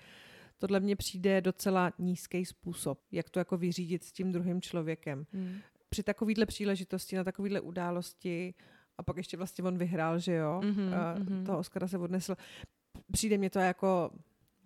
[0.58, 5.26] tohle mně přijde docela nízký způsob, jak to jako vyřídit s tím druhým člověkem.
[5.32, 5.56] Hmm.
[5.88, 8.54] Při takovýhle příležitosti, na takovýhle události
[8.98, 11.18] a pak ještě vlastně on vyhrál, že jo, Mhm, mm-hmm.
[11.30, 11.44] mhm.
[11.44, 12.36] toho Oscara se odnesl.
[13.12, 14.10] Přijde mě to jako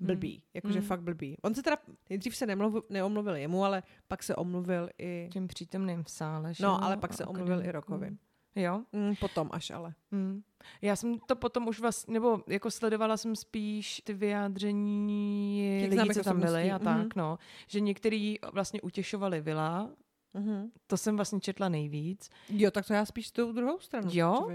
[0.01, 0.43] blbý, mm.
[0.55, 0.87] jakože Mm.
[0.87, 1.37] fakt blbý.
[1.43, 1.77] On se teda
[2.11, 6.55] nejdřív se nemluvil, neomluvil jemu, ale pak se omluvil i, Těm přítomným v sále.
[6.55, 7.73] že no ale pak se omluvil i.
[7.73, 8.17] Rokovi.
[8.57, 8.83] Jo?
[8.93, 9.95] Mm, potom až ale.
[10.13, 10.43] Hmm.
[10.83, 16.11] Já jsem to potom už vlastně, nebo jako sledovala jsem spíš ty vyjádření Těch lidí,
[16.15, 17.09] co tam byli a osobností, mhm.
[17.09, 17.39] tak, no.
[17.67, 19.91] Že některý vlastně utěšovali Vila
[20.35, 20.71] Mhm.
[20.87, 22.31] To jsem vlastně četla nejvíc.
[22.49, 24.11] Jo, tak to já spíš tou druhou stranu.
[24.13, 24.49] Jo?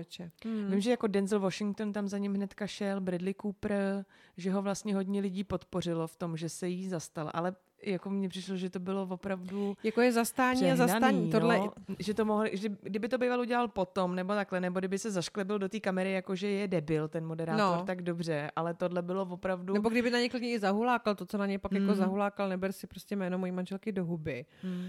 [0.45, 0.71] Hmm.
[0.71, 4.05] Vím, že jako Denzel Washington tam za ním hnedka šel, Bradley Cooper,
[4.37, 8.29] že ho vlastně hodně lidí podpořilo v tom, že se jí zastal, ale jako mně
[8.29, 11.29] přišlo, že to bylo opravdu Jako je zastání a zastání.
[11.31, 14.99] Tohle, no, že to mohl, že kdyby to býval udělal potom, nebo takhle, nebo kdyby
[14.99, 17.85] se zašklebil do té kamery, jako že je debil ten moderátor, No.
[17.85, 19.73] tak dobře, ale tohle bylo opravdu...
[19.73, 21.95] Nebo kdyby na ně klidně i zahulákal, to, co na ně pak jako Mm.
[21.95, 24.45] zahulákal, neber si prostě jméno mojí manželky do huby.
[24.61, 24.87] Hmm.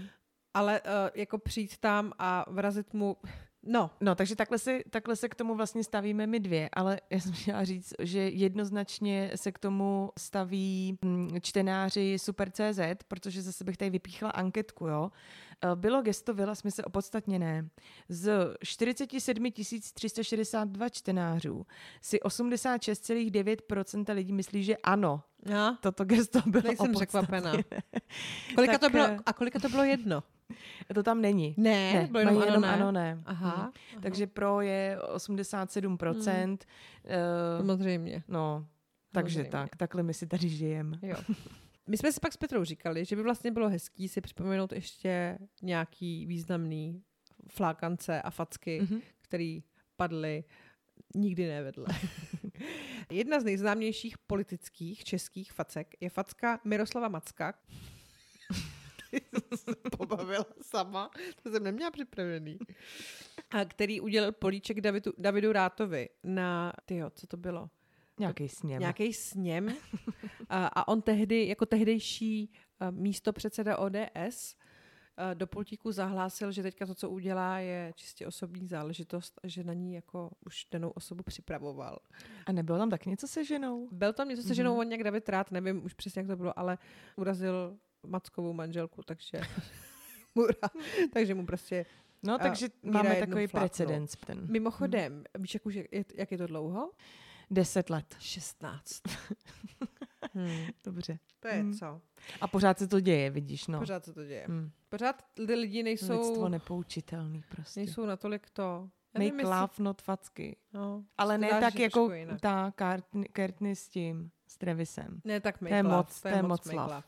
[0.53, 3.17] Ale uh, jako přijít tam a vrazit mu,
[3.69, 7.19] no, No, takže takhle se, takhle se k tomu vlastně stavíme my dvě, ale já
[7.19, 13.77] jsem chtěla říct, že jednoznačně se k tomu staví hm, čtenáři Super.cz, protože zase bych
[13.77, 15.11] tady vypíchla anketku, jo.
[15.63, 17.69] Eh, Bylo gesto Vila smysl opodstatněné.
[18.09, 19.51] Z 47
[19.93, 21.65] 362 čtenářů
[22.01, 27.51] si 86,9% lidí myslí, že ano, já toto gesto bylo nejsem překvapená.
[28.55, 30.23] Kolika Tak, to bylo, eh, a kolika to bylo jedno?
[30.95, 31.53] To tam není.
[31.57, 32.69] Ne, Ne, bylo jenom, mají ano, jenom ne.
[32.73, 33.21] ano, ne.
[33.25, 34.01] Aha, Hmm.
[34.01, 36.57] Takže pro je 87%.
[37.05, 37.17] eh,
[37.57, 38.23] samozřejmě.
[38.27, 38.65] No,
[39.11, 39.51] takže Samozřejmě.
[39.51, 40.97] tak, takhle my si tady žijeme.
[41.01, 41.15] Jo.
[41.87, 45.37] My jsme si pak s Petrou říkali, že by vlastně bylo hezký si připomenout ještě
[45.61, 47.01] nějaký významný
[47.47, 48.99] flákance a facky, Mhm.
[49.21, 49.63] který
[49.95, 50.43] padly
[51.15, 51.85] nikdy nevedle.
[53.11, 57.53] Jedna z nejznámějších politických českých facek je facka Miroslava Macka.
[59.55, 61.09] Se pobavila sama,
[61.43, 62.59] to jsem neměla připravený.
[63.49, 67.69] A který udělal políček Davidu, Davidu Rátovi na, tyjo, co to bylo?
[68.19, 68.79] Nějaký sněm.
[68.79, 69.75] nějaký sněm
[70.49, 72.51] a, a on tehdy, jako tehdejší
[72.91, 74.55] místo předseda ODS,
[75.19, 79.63] a do pultíku zahlásil, že teďka to, co udělá, je čistě osobní záležitost a že
[79.63, 81.99] na ní jako už danou osobu připravoval.
[82.45, 83.87] A nebylo tam tak něco se ženou?
[83.91, 86.59] Byl tam něco se ženou, on nějak David Rát, nevím už přesně, jak to bylo,
[86.59, 86.77] ale
[87.15, 89.41] urazil Mackovou manželku, takže
[90.35, 90.43] mu,
[91.13, 91.85] takže mu prostě...
[92.23, 94.15] No, takže máme takový precedens.
[94.25, 94.51] Ten.
[94.51, 96.91] Mimochodem, víš, jak, už je, jak je to dlouho?
[97.51, 98.15] Deset let.
[98.19, 99.01] 16.
[100.33, 100.67] hmm.
[100.85, 101.19] Dobře.
[101.39, 101.73] To je Hmm.
[101.73, 102.01] co?
[102.41, 103.79] A pořád se to děje, vidíš, no.
[103.79, 104.45] Pořád se to děje.
[104.47, 104.71] Hmm.
[104.89, 107.79] Pořád ty lidi nejsou, Lidstvo nepoučitelný prostě.
[107.79, 108.61] nejsou natolik to.
[109.13, 110.55] Já Make nevím, jestli- love, not facky.
[110.73, 112.41] No, Ale ne tak jako jinak.
[112.41, 112.73] ta
[113.35, 115.21] Courtney s tím, s Travisem.
[115.23, 116.93] Ne, tak make To je love, moc- to je moc make love.
[116.95, 117.03] love.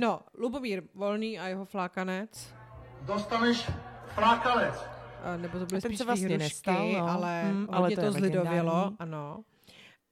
[0.00, 2.54] No, Lubomír Volný a jeho flákanec,
[3.02, 3.70] Dostaneš
[4.14, 4.74] flákalec.
[5.22, 7.08] a nebo to byly spíš se vlastně výhrušky, nestal, no.
[7.10, 8.96] ale, Hmm, ale to to, je zlidovělo, legendární.
[8.98, 9.44] ano.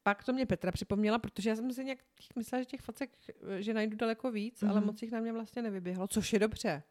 [0.03, 1.99] Pak to mě Petra připomněla, protože já jsem si nějak
[2.37, 3.11] myslela, že těch facek,
[3.59, 4.87] že najdu daleko víc, ale Mhm.
[4.87, 6.83] moc jich na mě vlastně nevyběhlo, což je dobře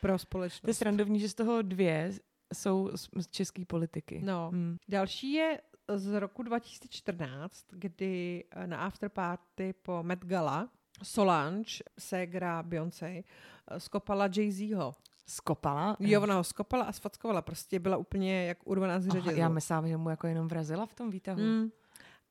[0.00, 0.76] pro To je společnost.
[0.78, 2.12] srandovní, že z toho dvě
[2.54, 4.20] jsou z české politiky.
[4.24, 4.50] No.
[4.52, 4.76] Hmm.
[4.88, 5.60] Další je
[5.94, 10.68] z roku 2014, kdy na afterparty po Met Gala
[11.02, 14.94] Solange, ségra Beyoncé, eh, skopala Jay-Zho.
[15.26, 15.96] Skopala?
[16.00, 17.42] Jo, ona ho skopala a sfackovala.
[17.42, 19.36] Prostě byla úplně jak urvaná z řetězu.
[19.36, 21.40] já myslím, že mu jako jenom vrazila v tom výtahu.
[21.40, 21.70] Mm.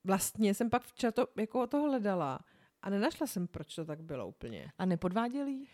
[0.04, 2.40] Vlastně jsem pak včera to, jako to hledala
[2.82, 4.72] a nenašla jsem, proč to tak bylo úplně.
[4.78, 5.68] A nepodváděl jí?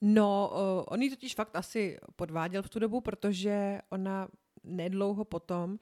[0.00, 4.28] No, uh, on ji totiž fakt asi podváděl v tu dobu, protože ona
[4.64, 5.78] nedlouho potom uh,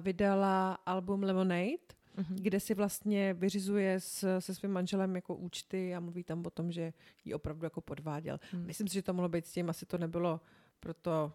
[0.00, 2.36] vydala album Lemonade, Mhm.
[2.40, 6.72] kde si vlastně vyřizuje s, se svým manželem jako účty a mluví tam o tom,
[6.72, 6.92] že
[7.24, 8.40] ji opravdu jako podváděl.
[8.52, 8.66] Hmm.
[8.66, 10.40] Myslím si, že to mohlo být s tím, asi to nebylo
[10.80, 11.32] proto,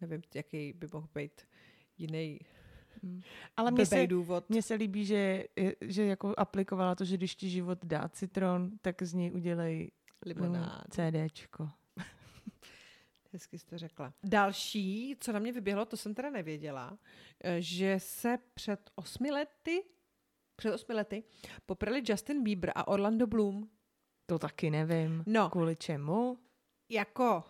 [0.00, 1.42] nevím, jaký by mohl být
[1.98, 2.40] jiný
[3.56, 4.50] Ale mně se, důvod.
[4.50, 5.44] mně se líbí, že,
[5.80, 9.90] že jako aplikovala to, že když ti život dá citron, tak z něj udělej
[10.26, 10.84] Limonád.
[10.90, 11.70] CDčko.
[13.32, 14.14] Hezky jsi to řekla.
[14.24, 16.98] Další, co na mě vyběhlo, to jsem teda nevěděla,
[17.44, 19.82] eh, že se před osmi lety,
[20.56, 21.22] před osmi lety
[21.66, 23.68] poprali Justin Bieber a Orlando Bloom.
[24.26, 25.24] To taky nevím.
[25.26, 25.50] No.
[25.50, 26.38] Kvůli čemu?
[26.88, 27.44] Jako,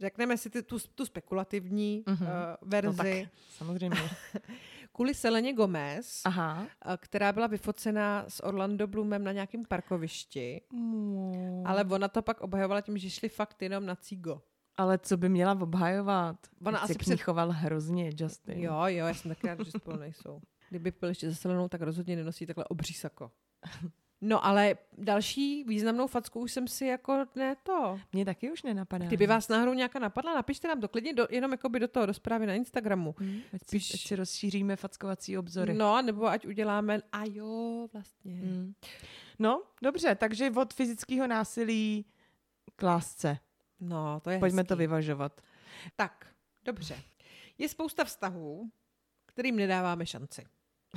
[0.00, 2.22] řekneme si ty, tu, tu spekulativní Mhm.
[2.22, 3.96] uh, No verzi, tak, samozřejmě.
[4.92, 6.66] kvůli Seleně Gomez, Aha.
[6.86, 11.62] eh, která byla vyfocena s Orlando Bloomem na nějakém parkovišti, Mm.
[11.66, 14.42] ale ona to pak obhajovala tím, že šli fakt jenom na cígo.
[14.76, 16.36] Ale co by měla obhajovat?
[16.60, 18.58] Ona Ona asi se k před- choval hrozně, Justin.
[18.60, 20.40] Jo, jo, já jsem taky rád, že spolu nejsou.
[20.70, 23.30] Kdyby byl ještě se Selenou, tak rozhodně nenosí takhle obří sako.
[24.20, 28.00] No ale další významnou facku už jsem si jako ne to.
[28.12, 29.06] Mě taky už nenapadá.
[29.06, 32.14] Kdyby vás náhodou nějaká napadla, napište nám to klidně do, jenom jakoby do toho, do
[32.14, 33.14] zprávy na Instagramu.
[33.20, 35.74] Hm, ať, Spíš- ať si rozšíříme fackovací obzory.
[35.74, 38.32] No, nebo ať uděláme, a jo, vlastně.
[38.42, 38.72] Hm.
[39.38, 42.04] No, dobře, takže od fyzického násilí
[42.76, 43.38] k lásce.
[43.80, 44.68] No, to je Pojďme hezký.
[44.68, 45.40] to vyvažovat.
[45.96, 46.26] Tak,
[46.64, 47.02] dobře.
[47.58, 48.70] Je spousta vztahů,
[49.26, 50.44] kterým nedáváme šanci.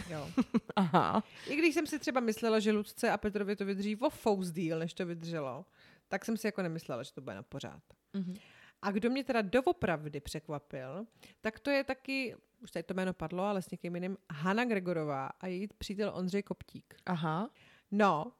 [0.09, 0.27] Jo.
[0.75, 1.23] Aha.
[1.47, 4.79] I když jsem si třeba myslela, že Lucce a Petrovi to vydrží o fous díl,
[4.79, 5.65] než to vydrželo,
[6.07, 7.81] tak jsem si jako nemyslela, že to bude na pořád.
[8.13, 8.33] Mhm.
[8.81, 11.05] A kdo mě teda doopravdy překvapil,
[11.41, 15.29] tak to je taky, už tady to jméno padlo, ale s někým jiným, Hanna Gregorová
[15.39, 16.95] a její přítel Ondřej Koptík.
[17.05, 17.49] Aha.
[17.91, 18.31] No,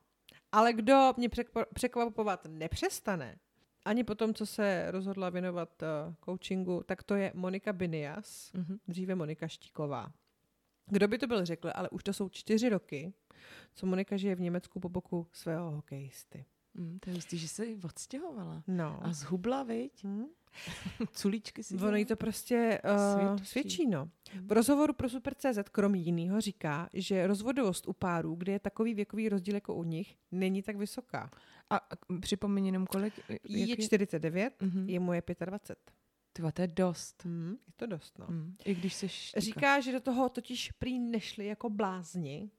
[0.52, 3.38] ale kdo mě překva- překvapovat nepřestane,
[3.86, 8.78] ani po tom, co se rozhodla věnovat uh, coachingu, tak to je Monika Binias, Mhm.
[8.88, 10.12] dříve Monika Štíková.
[10.90, 13.14] Kdo by to byl řekl, ale už to jsou čtyři roky,
[13.74, 16.46] co Monika žije v Německu po boku svého hokejisty.
[16.74, 18.64] Mm, to je hustý, že se jí odstěhovala.
[18.68, 19.00] No.
[19.06, 20.04] A zhubla, viď?
[20.04, 20.24] Hm?
[21.12, 23.46] Culíčky si Ono jí to prostě uh, Svědčí.
[23.46, 23.88] svědčí.
[23.88, 24.10] no.
[24.46, 29.30] V rozhovoru pro Super.cz krom jiného říká, že rozvodovost u párů, kde je takový věkový
[29.30, 31.30] rozdíl jako u nich, není tak vysoká.
[31.70, 31.90] A a
[32.22, 33.14] připomeň jenom kolik.
[33.44, 34.90] Jí je jak 49, Mhm.
[34.90, 35.78] jemu je 25.
[36.40, 37.26] Tyva, to je dost.
[37.26, 38.28] Hmm, je to dost, no.
[38.30, 38.56] Mm.
[38.66, 39.08] I když se.
[39.38, 42.52] Říká, že do toho totiž prý nešli jako blázni,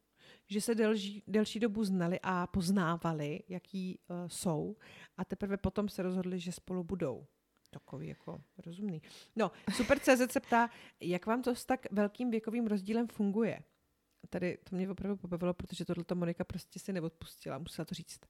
[0.46, 4.76] že se delší, delší dobu znali a poznávali, jaký uh, jsou
[5.16, 7.26] a teprve potom se rozhodli, že spolu budou.
[7.70, 9.02] Takový jako rozumný.
[9.36, 13.62] No, Super.cz se ptá, jak vám to s tak velkým věkovým rozdílem funguje?
[14.28, 18.20] Tady to mě opravdu pobavilo, protože tohle Monika prostě si neodpustila, musela to říct.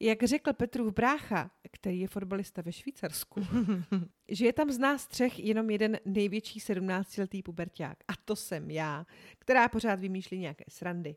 [0.00, 3.46] Jak řekl Petrův brácha, který je fotbalista ve Švýcarsku,
[4.28, 7.98] že je tam z nás třech jenom jeden největší 17-letý puberták.
[8.08, 9.06] A to jsem já,
[9.38, 11.16] která pořád vymýšlí nějaké srandy.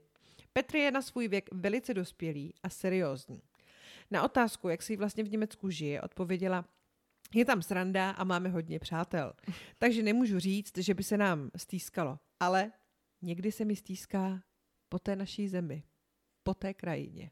[0.53, 3.41] Petr je na svůj věk velice dospělý a seriózní.
[4.11, 6.65] Na otázku, jak si vlastně v Německu žije, odpověděla,
[7.33, 9.33] je tam sranda a máme hodně přátel.
[9.77, 12.71] Takže nemůžu říct, že by se nám stýskalo, ale
[13.21, 14.43] někdy se mi stýská
[14.89, 15.83] po té naší zemi,
[16.43, 17.31] po té krajině.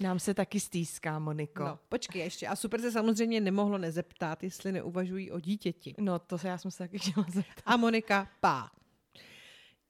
[0.00, 1.64] Nám se taky stýská, Moniko.
[1.64, 2.46] No, počkej ještě.
[2.46, 5.94] A super se samozřejmě nemohlo nezeptat, jestli neuvažují o dítěti.
[5.98, 7.62] no to se já jsem se taky chtěla zeptat.
[7.66, 8.70] A Monika pá.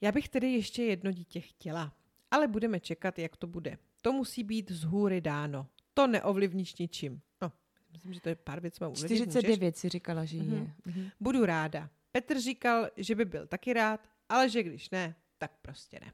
[0.01, 1.92] Já bych tedy ještě jedno dítě chtěla,
[2.31, 3.79] ale budeme čekat, jak to bude.
[4.03, 5.66] To musí být z hůry dáno.
[5.94, 7.21] To neovlivníš ničím.
[7.42, 7.53] No,
[7.92, 9.11] myslím, že to je pár věcí mám ovlivnit.
[9.21, 9.33] můžeš?
[9.33, 10.55] 49 si říkala, že Mhm.
[10.55, 10.73] je.
[10.92, 11.11] Mhm.
[11.21, 11.90] Budu ráda.
[12.12, 16.12] Petr říkal, že by byl taky rád, ale že když ne, tak prostě ne.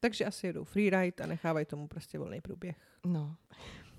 [0.00, 2.76] Takže asi jedou freeride a nechávají tomu prostě volný průběh.
[3.06, 3.36] No,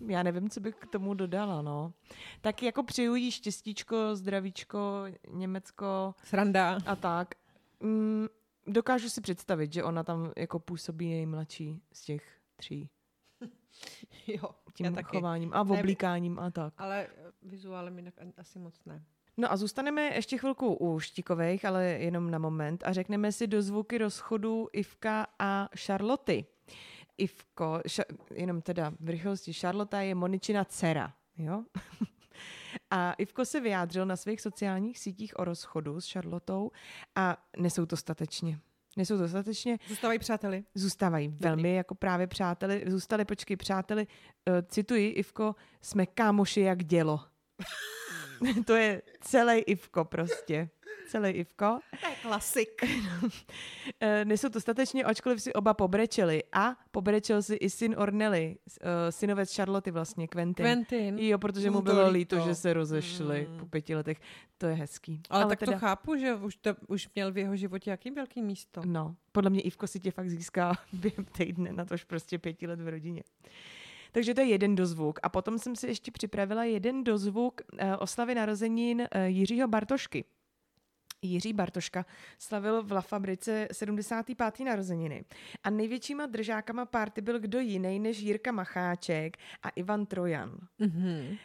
[0.07, 1.93] já nevím, co bych k tomu dodala, no.
[2.41, 6.77] Tak jako přeju jí štěstíčko, zdravíčko, Německo Sranda.
[6.85, 7.35] a tak.
[7.79, 8.27] Mm,
[8.67, 12.89] dokážu si představit, že ona tam jako působí nejmladší z těch tří.
[14.27, 16.73] Jo, Tím chováním a oblíkáním a tak.
[16.77, 17.07] Ale
[17.41, 19.03] vizuálem jinak asi moc ne.
[19.39, 23.61] No a zůstaneme ještě chvilku u Štíkovejch, ale jenom na moment a řekneme si do
[23.61, 26.45] zvuky rozchodu Ivka a Charloty.
[27.17, 28.03] Ivko, ša,
[28.35, 31.63] jenom teda v rychlosti, Charlota je Moničina dcera, jo?
[32.91, 36.71] A Ivko se vyjádřil na svých sociálních sítích o rozchodu s Charlotou
[37.15, 38.59] a nesou to statečně.
[38.97, 40.63] Nesou to statečně, Zůstávají přáteli.
[40.75, 44.07] zůstávají velmi jako právě přáteli, zůstali, počkej, přáteli,
[44.49, 47.19] uh, cituji, Ivko, jsme kámoši jak dělo.
[48.65, 50.69] to je celý Ivko prostě.
[51.07, 51.79] Celý Ivko.
[52.01, 52.69] To je klasik.
[54.01, 56.43] Eh, Nesou to statečně, ačkoliv si oba pobrečeli.
[56.53, 60.65] A pobrečel si i syn Ornely, uh, synovec Charloty vlastně, Quentin.
[60.65, 61.19] Quentin.
[61.19, 62.35] Jo, protože mu to bylo líto.
[62.35, 63.59] líto, že se rozešli Mm.
[63.59, 64.17] po pěti letech.
[64.57, 65.21] To je hezký.
[65.29, 68.41] Ale, Ale tak to chápu, že už, to, už měl v jeho životě jaký velký
[68.41, 68.81] místo.
[68.85, 72.81] No, podle mě Ivko si tě fakt získá během týdne, na tož prostě pěti let
[72.81, 73.23] v rodině.
[74.11, 75.19] Takže to je jeden dozvuk.
[75.23, 80.25] A potom jsem si ještě připravila jeden dozvuk eh, oslavy narozenin eh, Jiřího Bartošky.
[81.21, 82.05] Jiří Bartoška
[82.39, 84.59] slavil v La Fabrice 75.
[84.59, 85.25] narozeniny.
[85.63, 90.57] A největšíma držákama párty byl kdo jiný než Jirka Macháček a Ivan Trojan.
[90.79, 91.37] Mm-hmm.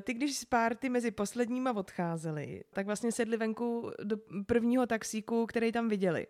[0.00, 5.72] Ty, když z párty mezi posledníma odcházeli, tak vlastně sedli venku do prvního taxíku, který
[5.72, 6.26] tam viděli.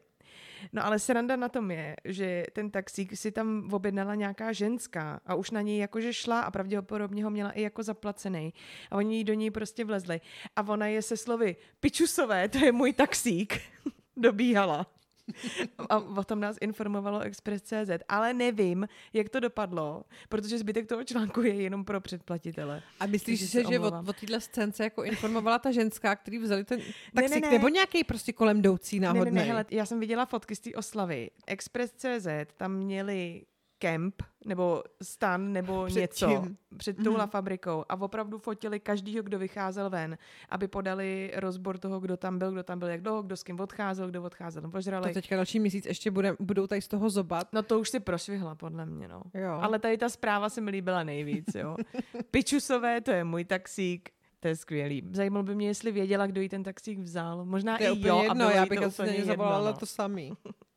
[0.72, 5.34] No ale sranda na tom je, že ten taxík si tam objednala nějaká ženská a
[5.34, 8.54] už na něj jakože šla a pravděpodobně ho měla i jako zaplacený.
[8.90, 10.20] A oni do něj prostě vlezli.
[10.56, 13.60] A ona je se slovy, pičusové, to je můj taxík,
[14.16, 15.01] dobíhala.
[15.88, 21.42] A o tom nás informovalo Express.cz, ale nevím, jak to dopadlo, protože zbytek toho článku
[21.42, 22.82] je jenom pro předplatitele.
[23.00, 24.08] A myslíš si, se že o, omlouvám.
[24.08, 26.80] o téhle scénce jako informovala ta ženská, který vzali ten
[27.14, 27.50] taxík, ne, ne.
[27.50, 29.34] nebo nějaký prostě kolem jdoucí Ne, náhodný?
[29.34, 31.30] ne, ne, hele, já jsem viděla fotky z té oslavy.
[31.46, 33.42] Express.cz, tam měli
[33.82, 36.56] kemp, nebo stan, nebo Před něco čím?
[36.76, 40.18] před touhle fabrikou a opravdu fotili každýho, kdo vycházel ven,
[40.48, 43.60] aby podali rozbor toho, kdo tam byl, kdo tam byl, jak dlouho, kdo s kým
[43.60, 45.12] odcházel, kdo odcházel, To požrali.
[45.14, 47.52] teďka další měsíc ještě bude, budou tady z toho zobat.
[47.52, 49.22] No to už si prošvihla, podle mě, no.
[49.34, 49.58] Jo.
[49.60, 51.76] Ale tady ta zpráva se mi líbila nejvíc, jo.
[52.30, 55.02] Pičusové, to je můj taxík, to je skvělý.
[55.12, 57.44] Zajímalo by mě, jestli věděla, kdo jí ten taxík vzal.
[57.44, 59.76] Možná to je i úplně jo, jedno, já bych to úplně jedno, zavolala no.
[59.76, 60.32] to samý.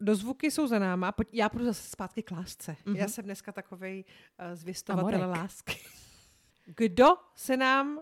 [0.00, 2.72] Dozvuky jsou za náma, pojď, já půjdu zase zpátky k lásce.
[2.72, 2.86] Mm-hmm.
[2.90, 2.96] Mhm.
[2.96, 5.42] Já jsem dneska takovej uh, zvěstovatel Amorek.
[5.42, 5.76] lásky.
[6.76, 8.00] Kdo se nám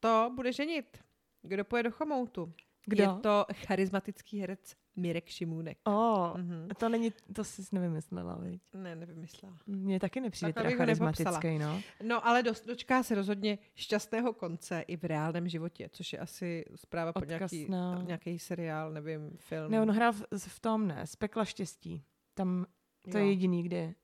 [0.00, 0.98] to bude ženit.
[1.42, 2.52] Kdo poje do Chomoutu?
[2.86, 3.02] Kdo?
[3.02, 5.78] Je to charismatický herec Mirek Šimůnek.
[5.84, 6.68] Oh, Mhm.
[6.78, 8.62] to není, to jsi nevymyslela, viď?
[8.74, 9.56] Ne, nevymyslela.
[9.66, 11.82] Mně taky nepřijde Takhle teda charismatický, no.
[12.02, 16.64] No, ale dos- dočká se rozhodně šťastného konce i v reálném životě, což je asi
[16.74, 19.70] zpráva pro Odkaz nějaký, na- nějaký seriál, nevím, film.
[19.70, 22.02] Ne, on hrál v, v tom, ne, z Pekla štěstí.
[22.34, 22.66] Tam,
[23.12, 23.24] to Jo.
[23.24, 23.94] je jediný, kde,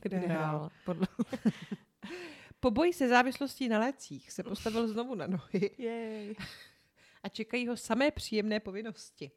[0.00, 0.70] Kde hrál.
[0.84, 1.06] Podle...
[2.60, 6.34] Po boji se závislostí na lécích se postavil znovu na nohy Jej.
[7.22, 9.30] a čekají ho samé příjemné povinnosti.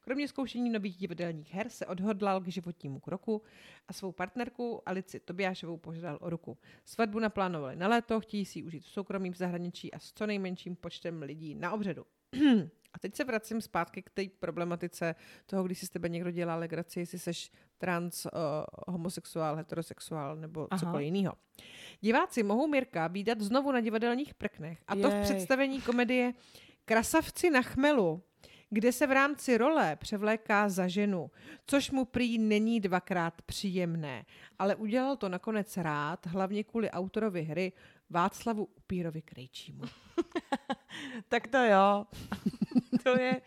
[0.00, 3.42] Kromě zkoušení nových divadelních her se odhodlal k životnímu kroku
[3.88, 6.58] a svou partnerku Alici Tobiášovou požádal o ruku.
[6.84, 10.26] Svatbu naplánovali na léto, chtějí si ji užít v soukromí v zahraničí a s co
[10.26, 12.04] nejmenším počtem lidí na obřadu.
[12.92, 15.14] A teď se vracím zpátky k té problematice
[15.46, 18.30] toho, když si s tebe někdo dělá legraci, jestli seš trans, uh,
[18.88, 20.78] homosexuál, heterosexuál nebo Aha.
[20.78, 21.34] cokoliv jiného.
[22.00, 25.22] Diváci mohou Mirka výdat znovu na divadelních prknech a to v Jej.
[25.22, 26.32] představení komedie
[26.84, 28.22] Krasavci na chmelu,
[28.70, 31.30] kde se v rámci role převléká za ženu,
[31.66, 34.24] což mu prý není dvakrát příjemné,
[34.58, 37.72] ale udělal to nakonec rád, hlavně kvůli autorovi hry
[38.10, 39.82] Václavu Upírovi Krejčímu.
[41.28, 42.06] Tak to jo.
[43.02, 43.40] to je,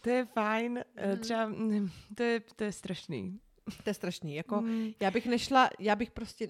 [0.00, 0.84] to je fajn.
[0.96, 3.40] Eh, Třeba, mm, to je, to je strašný.
[3.84, 4.34] To je strašný.
[4.34, 4.90] Jako, Mm.
[5.00, 6.48] já bych nešla, já bych prostě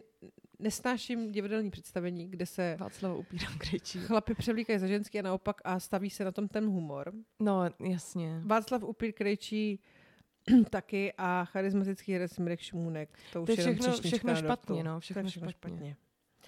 [0.59, 3.99] nesnáším divadelní představení, kde se Václav upírám krejčí.
[3.99, 7.13] chlapi převlíkají za ženský a naopak a staví se na tom ten humor.
[7.41, 8.41] No, jasně.
[8.45, 9.81] Václav Upír Krejčí
[10.71, 13.19] taky a charismatický herec Mirek Šmůnek.
[13.33, 15.77] To už To je všechno- všechno špatně, no, To je všechno všechno špatně.
[15.77, 15.97] špatně.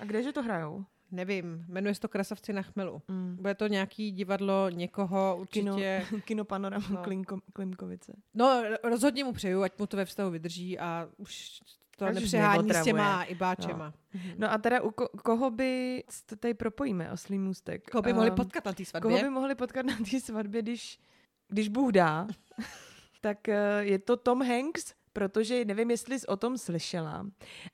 [0.00, 0.84] A kdeže to hrajou?
[1.10, 3.02] Nevím, jmenuje se to Krasavci na chmelu.
[3.08, 3.36] Mm.
[3.40, 5.60] Bude to nějaký divadlo někoho určitě.
[6.08, 6.96] Kino, kino Panorama No.
[6.96, 7.02] no.
[7.02, 8.12] Klinko, Klimkovice.
[8.34, 11.60] No, rozhodně mu přeju, ať mu to ve vztahu vydrží a už
[11.98, 13.94] to Ať už nepřehání s těma ibáčema.
[14.14, 14.20] No.
[14.36, 17.90] No a teda u ko- koho by, to tady propojíme, oslý můstek.
[17.90, 19.10] Koho by mohli Ehm, potkat na té svatbě?
[19.10, 21.00] Koho by mohli potkat na té svatbě, když,
[21.48, 22.26] když Bůh dá,
[23.20, 27.26] tak eh, je to Tom Hanks, protože nevím, jestli jsi o tom slyšela,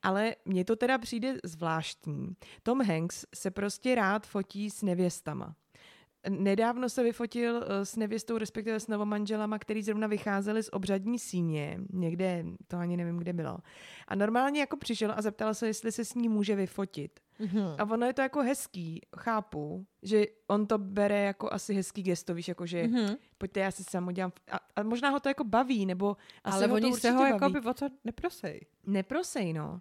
[0.02, 2.36] ale mně to teda přijde zvláštní.
[2.62, 5.54] Tom Hanks se prostě rád fotí s nevěstama.
[6.28, 11.78] Nedávno se vyfotil eh, s nevěstou, respektive s novomanželama, který zrovna vycházeli z obřadní síně,
[11.92, 13.58] někde, to ani nevím, kde bylo.
[14.08, 17.20] A normálně jako přišel a zeptal se, jestli se s ní může vyfotit.
[17.38, 17.62] Mhm.
[17.78, 22.34] A ono je to jako hezký, chápu, že on to bere jako asi hezký gesto,
[22.34, 23.14] víš, jako že Mhm.
[23.38, 24.32] pojďte, já si sám udělám.
[24.52, 27.10] A, a možná ho to jako baví, nebo asi Ale ho to oni se určitě
[27.10, 27.32] ho baví.
[27.32, 28.60] jako by o to neprosej.
[28.86, 29.80] Neprosej, no.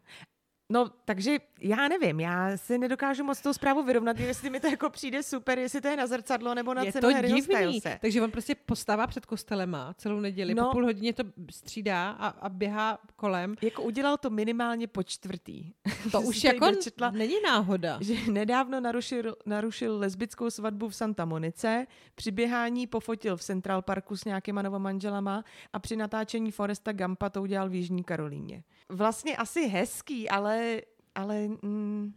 [0.74, 4.90] No, takže já nevím, já si nedokážu moc tou zprávu vyrovnat, jestli mi to jako
[4.90, 7.56] přijde super, jestli to je na zrcadlo nebo na je cenu to Harryho divný.
[7.56, 7.98] Stylese.
[8.02, 10.66] Takže on prostě postává před kostelema celou neděli, No.
[10.66, 13.56] po půl hodině to střídá a, a běhá kolem.
[13.62, 15.72] Jako udělal to minimálně po čtvrtý.
[16.12, 17.98] To už jako dočetla- není náhoda.
[18.02, 24.18] že nedávno narušil, narušil lesbickou svatbu v Santa Monice, při běhání pofotil v Central Parku
[24.18, 28.64] s nějakýma novomanželama a při natáčení Foresta Gampa to udělal v Jižní Karolíně.
[28.90, 30.82] Vlastně asi hezký, ale,
[31.16, 32.14] ale mm,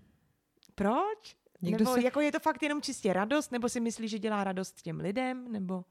[0.75, 1.37] proč?
[1.63, 4.45] Někdo nebo se- jako je to fakt jenom čistě radost, nebo si myslí, že dělá
[4.45, 5.85] radost těm lidem, nebo,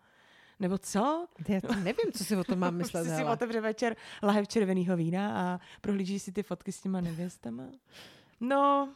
[0.59, 1.27] nebo co?
[1.47, 3.17] Já to nevím, co si o tom mám myslet.
[3.17, 7.63] Si otevře večer lahev červeného vína a prohlíží si ty fotky s těma nevěstama?
[8.39, 8.95] No,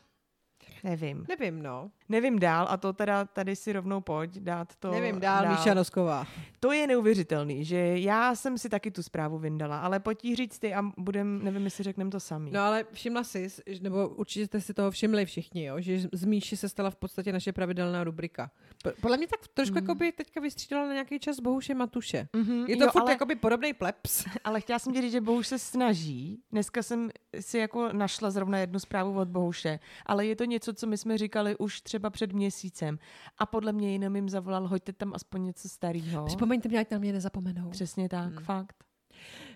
[0.83, 1.25] nevím.
[1.29, 1.91] Nevím, no.
[2.09, 6.27] Nevím dál a to teda tady si rovnou pojď dát to Nevím dál, Míša Nosková.
[6.59, 10.59] To je neuvěřitelný, že já jsem si taky tu zprávu vyndala, ale pojď jí říct
[10.59, 12.51] ty a budem, nevím, jestli řekneme to samý.
[12.51, 13.47] No ale všimla jsi,
[13.81, 17.33] nebo určitě jste si toho všimli všichni, jo, že z Míši se stala v podstatě
[17.33, 18.51] naše pravidelná rubrika.
[18.83, 19.83] Po- Podle mě tak trošku mm.
[19.83, 22.27] jakoby teďka vystřídala na nějaký čas Bohuše Matuše.
[22.35, 24.25] Mhm, Je to jo, furt ale, jakoby podobný plebs.
[24.43, 26.39] ale chtěla jsem ti říct, že Bohuš se snaží.
[26.51, 30.87] Dneska jsem si jako našla zrovna jednu zprávu od Bohuše, ale je to něco, co
[30.87, 32.99] my jsme říkali už třeba před měsícem.
[33.37, 36.25] A podle mě jenom jim zavolal, hoďte tam aspoň něco starého.
[36.25, 37.69] Připomeňte mě, ať na mě nezapomenou.
[37.69, 38.43] Přesně tak, Hmm.
[38.43, 38.83] fakt.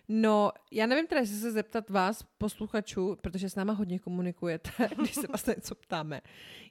[0.07, 5.15] No, já nevím teda, jestli se zeptat vás, posluchačů, protože s náma hodně komunikujete, když
[5.15, 6.21] se vás něco ptáme,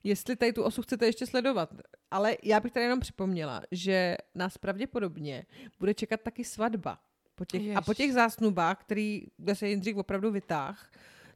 [0.05, 1.75] jestli tady tu osu chcete ještě sledovat.
[2.11, 5.47] Ale já bych tady jenom připomněla, že nás pravděpodobně
[5.79, 6.99] bude čekat taky svatba.
[7.35, 10.91] Po těch, a po těch zásnubách, který, kde se Jindřich opravdu vytáh,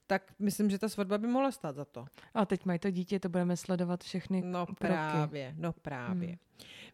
[0.06, 2.06] tak myslím, že ta svatba by mohla stát za to.
[2.34, 4.78] A teď mají to dítě, to budeme sledovat všechny No kroky.
[4.78, 6.28] právě, no právě.
[6.28, 6.38] Hmm.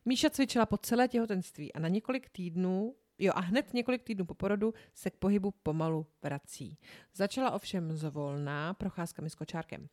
[0.05, 4.35] Míša cvičila po celé těhotenství a na několik týdnů, jo a hned několik týdnů po
[4.35, 6.79] porodu se k pohybu pomalu vrací.
[7.15, 9.89] Začala ovšem zvolná procházkami s kočárkem.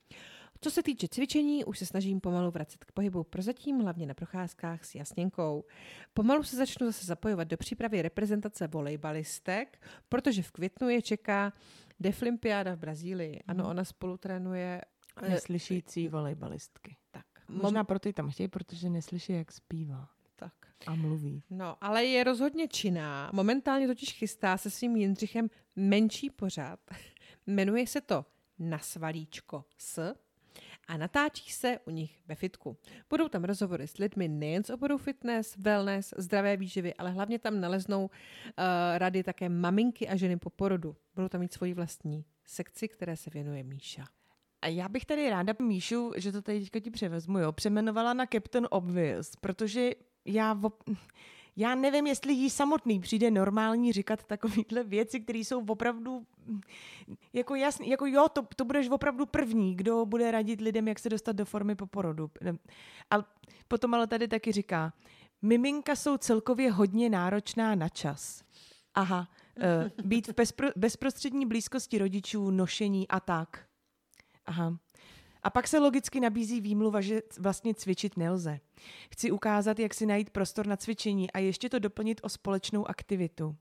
[0.61, 4.86] Co se týče cvičení, už se snažím pomalu vracet k pohybu, prozatím hlavně na procházkách
[4.86, 5.65] s jasněnkou.
[6.13, 11.53] Pomalu se začnu zase zapojovat do přípravy reprezentace volejbalistek, protože v květnu je čeká
[11.99, 13.39] Deflimpiáda v Brazílii.
[13.47, 13.71] Ano, Mhm.
[13.71, 14.81] ona spolu trénuje
[15.23, 16.97] eh, Neslyšící volejbalistky.
[17.11, 17.25] tak.
[17.47, 20.53] Možná proto ji tam chtějí, protože neslyší, jak zpívá Tak.
[20.87, 21.43] a mluví.
[21.49, 23.29] No, ale je rozhodně činná.
[23.33, 26.79] Momentálně totiž chystá se svým Jindřichem menší pořad.
[27.47, 28.25] Jmenuje se to
[28.59, 30.13] Na svalíčko s
[30.89, 32.77] a natáčí se u nich ve fitku.
[33.09, 37.61] Budou tam rozhovory s lidmi nejen z oboru fitness, wellness, zdravé výživy, ale hlavně tam
[37.61, 38.09] naleznou uh,
[38.97, 40.95] rady také maminky a ženy po porodu.
[41.15, 44.05] Budou tam mít svoji vlastní sekci, které se věnuje Míša.
[44.61, 48.25] A já bych tady ráda Míšu, že to tady teďka ti převezmu, jo, přemenovala na
[48.25, 49.91] Captain Obvious, protože
[50.25, 50.97] já, op-
[51.60, 56.26] já nevím, jestli jí samotný přijde normální říkat takovýhle věci, které jsou opravdu
[57.34, 61.10] jako jasný, jako jo, to, to budeš opravdu první, kdo bude radit lidem, jak se
[61.10, 62.32] dostat do formy po porodu.
[63.12, 63.16] A
[63.68, 64.93] potom ale tady taky říká,
[65.41, 68.43] miminka jsou celkově hodně náročná na čas.
[68.95, 73.66] Aha, uh, být v bezpro, bezprostřední blízkosti rodičů, nošení a tak.
[74.45, 74.78] Aha.
[75.43, 78.59] A pak se logicky nabízí výmluva, že vlastně cvičit nelze.
[79.11, 83.55] Chci ukázat, jak si najít prostor na cvičení a ještě to doplnit o společnou aktivitu.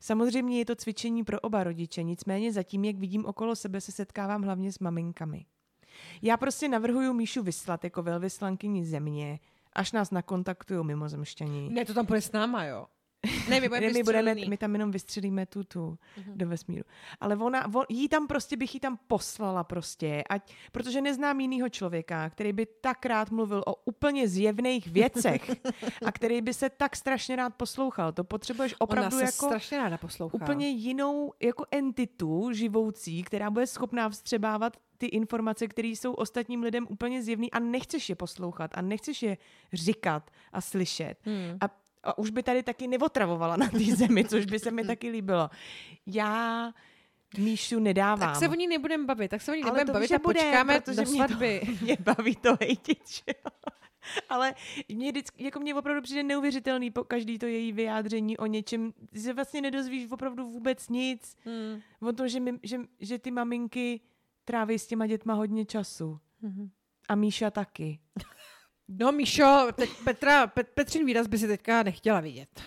[0.00, 4.42] Samozřejmě je to cvičení pro oba rodiče, nicméně zatím, jak vidím okolo sebe, se setkávám
[4.42, 5.46] hlavně s maminkami.
[6.22, 9.40] Já prostě navrhuju Míšu vyslat jako velvyslankyni země,
[9.72, 11.70] až nás nakontaktují mimozemšťaní.
[11.72, 12.86] Ne, to tam půjde s náma, jo.
[13.48, 14.48] Ne, my budeme, my, budeme, vystřelený.
[14.48, 15.98] my tam jenom vystřelíme tu, tu
[16.34, 16.84] do vesmíru.
[17.20, 21.68] Ale ona, on, jí tam prostě bych jí tam poslala prostě, ať, protože neznám jinýho
[21.68, 25.50] člověka, který by tak rád mluvil o úplně zjevných věcech
[26.06, 28.12] a který by se tak strašně rád poslouchal.
[28.12, 30.36] To potřebuješ opravdu Ona se jako strašně ráda poslouchá.
[30.36, 36.86] úplně jinou jako entitu živoucí, která bude schopná vstřebávat ty informace, které jsou ostatním lidem
[36.90, 39.36] úplně zjevný a nechceš je poslouchat a nechceš je
[39.72, 41.14] říkat a slyšet.
[41.22, 41.58] Hmm.
[41.60, 45.10] A, a už by tady taky neotravovala na té zemi, což by se mi taky
[45.10, 45.50] líbilo.
[46.06, 46.72] Já
[47.38, 48.18] Míšu nedávám.
[48.18, 50.40] Tak se o ní nebudeme bavit, tak se o ní nebudeme to bavit a bude,
[50.40, 51.60] počkáme protože do mě svatby.
[51.60, 53.50] To, mě baví to hejtit, že jo.
[54.28, 54.54] Ale
[54.88, 59.32] mě, vždycky, jako mě opravdu přijde neuvěřitelný po každý to její vyjádření o něčem, že
[59.32, 61.36] vlastně nedozvíš opravdu vůbec nic.
[61.44, 61.80] Hmm.
[62.08, 64.00] O tom, že, my, že, že ty maminky
[64.44, 66.18] tráví s těma dětma hodně času.
[66.42, 66.70] Mhm.
[67.08, 67.98] A Míša taky.
[68.88, 72.62] No, Míšo, teď Petra, Pet, Petřin výraz by si teďka nechtěla vidět.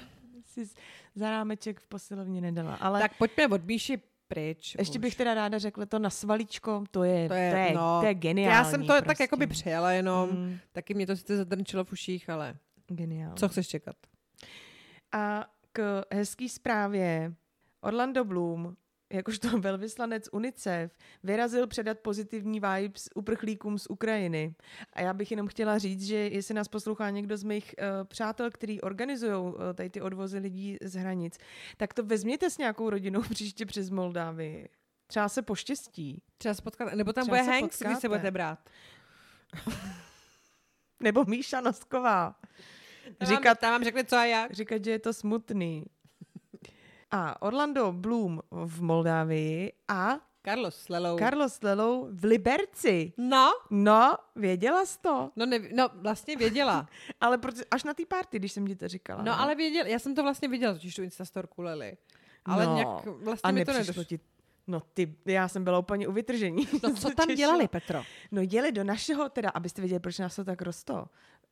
[0.46, 0.76] Si z-
[1.16, 2.76] za rámeček v posilovně nedala.
[2.76, 3.98] Ale Tak pojďme od Míši
[4.28, 4.76] pryč.
[4.80, 5.02] ještě už.
[5.02, 8.06] bych teda ráda řekla to na svalíčko, to je, To je, to je, no, to
[8.08, 8.56] je geniální.
[8.58, 9.06] Já jsem to prostě.
[9.06, 10.30] tak jako by přijela jenom.
[10.30, 12.56] Mm, Taky mě to sice zadrnčilo v uších, ale
[12.88, 13.36] geniální.
[13.38, 13.96] co chceš čekat?
[15.12, 17.34] A k hezký zprávě
[17.82, 18.76] Orlando Bloom,
[19.14, 24.56] jakožto velvyslanec UNICEF, vyrazil předat pozitivní vibes uprchlíkům z Ukrajiny.
[24.94, 28.52] A já bych jenom chtěla říct, že jestli nás poslouchá někdo z mých uh, přátel,
[28.52, 31.38] který organizují uh, tady ty odvozy lidí z hranic,
[31.78, 34.70] tak to vezměte s nějakou rodinou příště přes Moldávii.
[35.08, 36.22] Třeba se poštěstí.
[36.38, 38.60] Třeba se potkat, nebo tam Třeba bude Hanks, když se budete brát.
[41.00, 42.36] Nebo Míša Nosková.
[43.18, 44.54] Tam vám, Říkat, tam vám řekne co a jak.
[44.54, 45.86] říkat, že je to smutný.
[47.12, 51.18] A Orlando Bloom v Moldávii a Carlos Slelou.
[51.20, 53.14] Carlos Lelou v Liberci.
[53.18, 55.32] no, No, věděla jsi to.
[55.36, 56.88] no, neví, no, vlastně věděla.
[57.22, 59.24] Ale proto, až na té party, když jsem ti to říkala.
[59.24, 61.98] No, ale věděla, já jsem to vlastně viděla, totiž tu Instastorku Lely.
[62.46, 64.04] Ale no, nějak vlastně a mi to nedošlo.
[64.04, 64.20] ti...
[64.68, 66.68] No ty, já jsem byla úplně u vytržení.
[66.84, 68.04] No, co tam dělali, Petro?
[68.32, 71.06] No jeli do našeho, teda, abyste věděli, proč nás to tak rosto,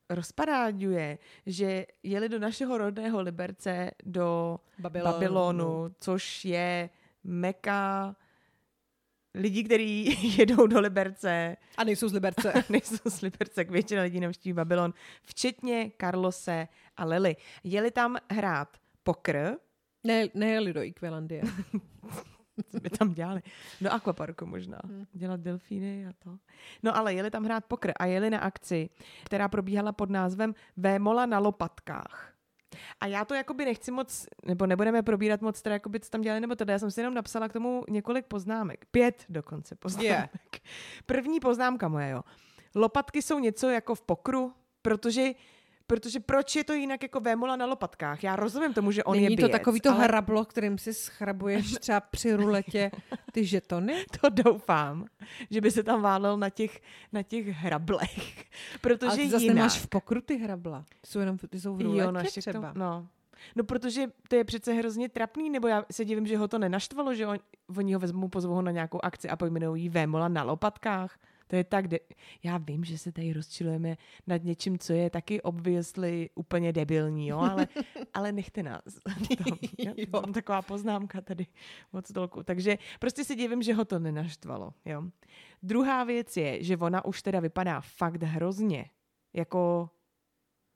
[0.09, 5.13] rozparáďuje, že jeli do našeho rodného Liberce, do Babylonu.
[5.13, 6.89] Babylonu, což je
[7.23, 8.15] meka
[9.33, 12.53] lidí, kteří jedou do Liberce, A nejsou z Liberce.
[12.69, 14.93] nejsou z Liberce, jak většina lidí navštíví Babylon,
[15.23, 17.35] včetně Carlose a Lily.
[17.63, 19.55] Jeli tam hrát pokr,
[20.03, 21.41] ne, nejeli do Equilandie.
[22.71, 23.41] co by tam dělali?
[23.81, 24.79] Do akvaparku možná.
[25.13, 26.37] Dělat delfíny a to.
[26.83, 28.89] No ale jeli tam hrát pokr a jeli na akci,
[29.23, 32.31] která probíhala pod názvem Vémola na lopatkách.
[33.01, 36.41] A já to jakoby nechci moc, nebo nebudeme probírat moc, teda jakoby, co tam dělali,
[36.41, 38.85] nebo teda já jsem si jenom napsala k tomu několik poznámek.
[38.91, 40.09] Pět dokonce poznámek.
[40.09, 40.29] Je.
[41.05, 42.21] První poznámka moje, jo.
[42.75, 45.31] Lopatky jsou něco jako v pokru, protože
[45.87, 48.23] Protože proč je to jinak jako vémola na lopatkách?
[48.23, 50.93] Já rozumím tomu, že on Není je to běc, takový to ale hrablo, kterým si
[50.93, 52.91] schrabuješ třeba při ruletě
[53.31, 54.05] ty žetony?
[54.21, 55.05] to doufám,
[55.49, 56.81] že by se tam válel na těch,
[57.13, 58.45] na těch hrablech.
[58.81, 59.55] Protože Ale ty zase jinak...
[59.55, 60.85] nemáš v pokru ty hrabla.
[61.05, 62.73] Jsou jenom ty jsou v ruletě Jo, třeba.
[62.73, 63.07] To, no.
[63.55, 67.15] no, protože to je přece hrozně trapný, nebo já se divím, že ho to nenaštvalo,
[67.15, 67.37] že on,
[67.77, 71.17] oni ho vezmou, pozvou ho na nějakou akci a pojmenují jí Vémola na lopatkách.
[71.47, 71.99] To je tak, de-
[72.43, 77.37] já vím, že se tady rozčilujeme nad něčím, co je taky obviously úplně debilní, jo,
[77.37, 77.67] ale,
[78.13, 78.83] ale nechte nás.
[79.43, 79.93] Tam, jo?
[80.13, 81.47] Mám taková poznámka tady
[81.91, 82.43] od stolku.
[82.43, 84.73] Takže prostě si divím, že ho to nenaštvalo.
[84.85, 85.03] Jo.
[85.63, 88.89] Druhá věc je, že ona už teda vypadá fakt hrozně.
[89.33, 89.89] Jako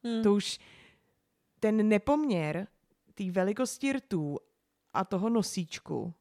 [0.04, 0.24] Hmm.
[0.24, 0.60] to už
[1.60, 2.68] ten nepoměr
[3.14, 4.38] té velikosti rtů
[4.94, 6.14] a toho nosíčku,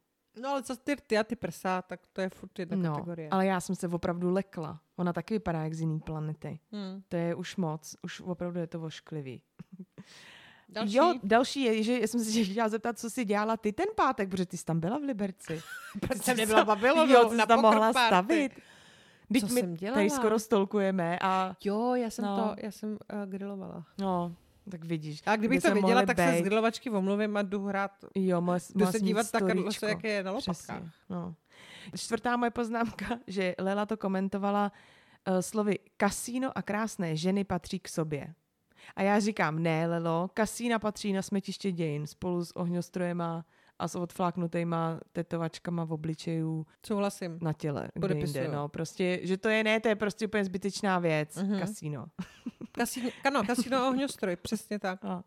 [0.42, 3.28] No ale co ty rty a ty prsa, tak to je furt jedna no, kategorie.
[3.30, 4.80] ale já jsem se opravdu lekla.
[4.96, 6.58] Ona taky vypadá jak z jiný planety.
[6.72, 7.02] Hmm.
[7.08, 9.42] To je už moc, už opravdu je to vošklivý.
[10.68, 10.96] Další?
[10.96, 14.28] Jo, další je, že jsem se tě chtěla zeptat, co jsi dělala ty ten pátek,
[14.30, 15.60] protože ty jsi tam byla v Liberci.
[16.00, 18.06] Proč Ty jsem nebyla tam- Babylonou Jo, jsi tam mohla party?
[18.08, 18.52] stavit.
[19.32, 19.94] Teď Co my jsem dělala?
[19.96, 22.36] tady skoro stolkujeme a Jo, já jsem No.
[22.36, 22.98] to, já jsem uh,
[23.30, 23.84] grilovala.
[24.00, 24.34] no,
[24.68, 25.22] tak vidíš.
[25.26, 26.44] A kdybych to věděla, mohli tak se z bejt.
[26.44, 29.86] grilovačky omluvím a jdu hrát, Jo, mohla, jdu mohla se dívat Karlose, storíčko.
[29.86, 30.82] jak je na lopatkách.
[31.10, 31.34] No.
[31.96, 34.72] Čtvrtá moje poznámka, že Lela to komentovala
[35.28, 38.34] uh, slovy kasíno a krásné ženy patří k sobě.
[38.96, 43.44] A já říkám, ne, Lelo, kasína patří na smetiště dějin spolu s ohňostrojema
[43.78, 47.38] a s odfláknutýma tetovačkama v obličejů Souhlasím.
[47.42, 47.88] na těle.
[47.94, 48.42] Kde Podepisuju.
[48.42, 48.68] jinde, no.
[48.68, 51.36] Prostě, že to je ne, to je prostě úplně zbytečná věc.
[51.36, 51.58] Mm-hmm.
[51.58, 52.06] Kasíno.
[52.78, 55.04] Kasíno, ano, kasíno a ohňostroj, přesně tak.
[55.04, 55.24] A,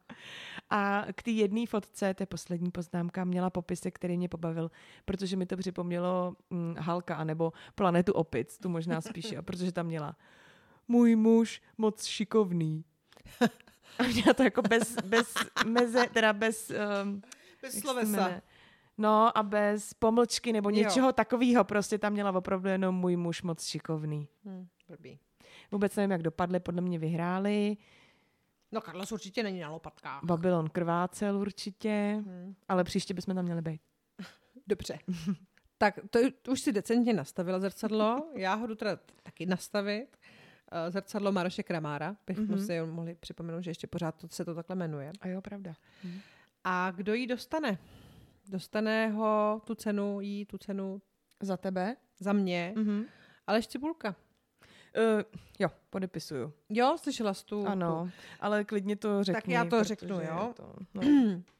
[0.70, 4.72] a k té jedné fotce, to je poslední poznámka, měla popisek, který mě pobavil,
[5.06, 9.86] protože mi to připomnělo hm, Halka, anebo Planetu opic, tu možná spíše, a protože tam
[9.86, 10.16] měla
[10.88, 12.84] můj muž moc šikovný.
[14.00, 15.34] A měla to jako bez, bez
[15.66, 16.72] meze, teda bez...
[17.04, 17.22] Um,
[17.62, 18.42] Bez slovesa.
[18.98, 20.76] No a bez pomlčky nebo Jo.
[20.76, 21.64] něčeho takového.
[21.64, 24.28] Prostě tam měla opravdu jenom můj muž moc šikovný.
[24.46, 25.20] Hm, blbý.
[25.72, 27.78] Vůbec nevím, jak dopadly, podle mě vyhráli.
[28.72, 30.24] No Carlos určitě není na lopatkách.
[30.24, 32.54] Babylon krvácel určitě, Hm.
[32.70, 33.82] ale příště bychom tam měli být.
[34.68, 35.00] Dobře.
[35.78, 36.20] tak to,
[36.52, 40.18] už si decentně nastavila zrcadlo, já ho jdu teda taky nastavit.
[40.74, 42.56] Eh, Zrcadlo Maroše Kramára, bychom Mhm.
[42.56, 42.66] mm-hmm.
[42.66, 45.12] si mohli připomenout, že ještě pořád to, se to takhle jmenuje.
[45.22, 45.74] A jo, pravda.
[46.64, 47.78] A kdo ji dostane?
[48.50, 51.02] Dostane ho tu cenu, jí tu cenu
[51.42, 51.96] Za tebe?
[52.20, 52.84] za mě, mm.
[52.84, 53.06] Mhm.
[53.48, 54.16] ale Štěpulka.
[54.98, 55.22] Uh,
[55.60, 56.54] jo, podepisuju.
[56.70, 57.68] Jo, slyšela jsi tu?
[57.68, 59.54] Ano, ale klidně to řekni.
[59.54, 60.54] já to řeknu, jo.
[60.56, 61.44] To, no, Tu.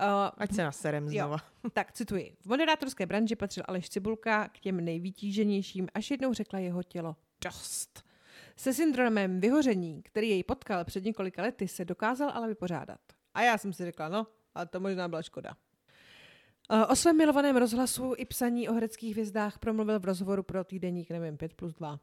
[0.00, 0.06] Uh,
[0.38, 1.10] ať se naserem Jo.
[1.10, 1.36] znova.
[1.72, 2.36] tak cituji.
[2.40, 8.04] V moderátorské branži patřil Aleš Cibulka k těm nejvytíženějším, až jednou řekla jeho tělo dost.
[8.56, 13.00] Se syndromem vyhoření, který jej potkal před několika lety, se dokázal ale vypořádat.
[13.34, 15.56] A já jsem si řekla, no, ale to možná byla škoda.
[16.70, 21.10] Eh, O svém milovaném rozhlasu i psaní o hereckých hvězdách promluvil v rozhovoru pro týdeník,
[21.10, 22.00] nevím, 5 plus 2.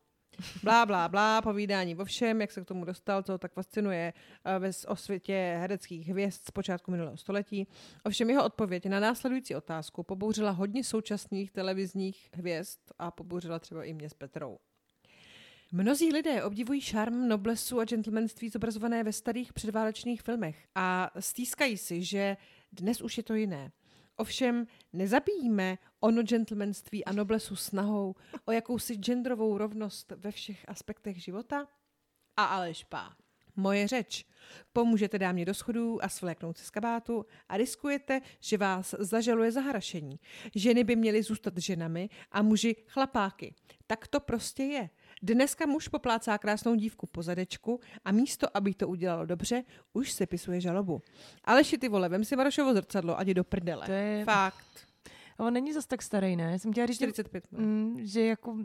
[0.64, 4.14] Blá, blá, blá, povídání o všem, jak se k tomu dostal, co tak fascinuje
[4.46, 7.68] eh, ve s- o světě hereckých hvězd z počátku minulého století.
[8.06, 13.94] Ovšem jeho odpověď na následující otázku pobouřila hodně současných televizních hvězd a pobouřila třeba i
[13.94, 14.58] mě s Petrou.
[15.72, 22.04] Mnozí lidé obdivují šarm, noblesu a gentlemanství zobrazované ve starých předválečných filmech a stýskají si,
[22.04, 22.38] že
[22.72, 23.72] dnes už je to jiné.
[24.16, 31.68] Ovšem nezabíjíme ono gentlemanství a noblesu snahou o jakousi genderovou rovnost ve všech aspektech života?
[32.38, 33.16] A Aleš Pá.
[33.56, 34.26] Moje řeč.
[34.74, 39.62] Pomůžete dámě do schodů a svléknout se z kabátu a riskujete, že vás zažaluje za
[39.62, 40.20] harašení.
[40.56, 43.56] Ženy by měly zůstat ženami a muži chlapáky.
[43.88, 44.89] Tak to prostě je.
[45.24, 50.26] Dneska muž poplácá krásnou dívku po zadečku a místo, aby to udělalo dobře, už se
[50.28, 51.02] pisuje žalobu.
[51.43, 53.86] Aleši ty vole, vem si Marošovo zrcadlo a jdi do prdele.
[53.86, 54.88] To je- Fakt.
[55.38, 56.60] A on není zas tak starý, ne?
[56.60, 57.44] Jsem chtěla říct, že, 45.
[57.52, 57.60] no.
[57.60, 58.58] mm, že, jako,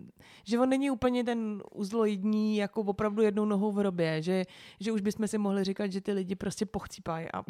[0.45, 4.45] že on není úplně ten uzloidní, jako opravdu jednou nohou v hrobě, že,
[4.81, 7.27] že už bychom si mohli říkat, že ty lidi prostě pochcípají.
[7.33, 7.45] A,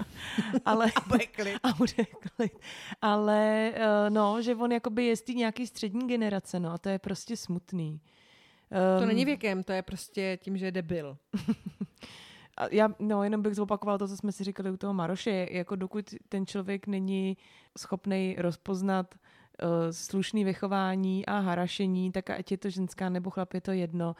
[0.64, 1.58] ale, A bude klid.
[1.62, 2.04] a bude
[2.36, 2.58] klid.
[3.00, 6.98] Ale uh, no, že on jakoby je z nějaký střední generace, no a to je
[6.98, 8.00] prostě smutný.
[8.70, 11.16] Um, To není věkem, to je prostě tím, že je debil.
[12.56, 15.48] A já, no, jenom bych zopakoval to, co jsme si říkali u toho Maroše.
[15.50, 17.36] Jako dokud ten člověk není
[17.78, 23.60] schopný rozpoznat uh, slušný vychování a harašení, tak ať je to ženská nebo chlap, je
[23.60, 24.16] to jedno,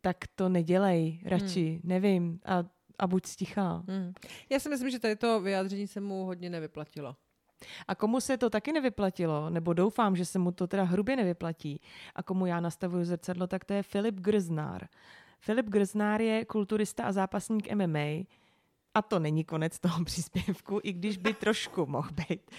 [0.00, 1.80] tak to nedělej radši, hmm.
[1.84, 2.40] nevím.
[2.44, 2.64] A,
[2.98, 3.84] a buď stichá.
[3.88, 4.12] Hmm.
[4.50, 7.16] Já si myslím, že tady to vyjádření se mu hodně nevyplatilo.
[7.88, 11.80] A komu se to taky nevyplatilo, nebo doufám, že se mu to teda hrubě nevyplatí,
[12.14, 14.88] a komu já nastavuju zrcadlo, tak to je Filip Grznár.
[15.44, 18.24] Filip Grznár je kulturista a zápasník MMA,
[18.94, 22.50] a to není konec toho příspěvku, i když by trošku mohl být.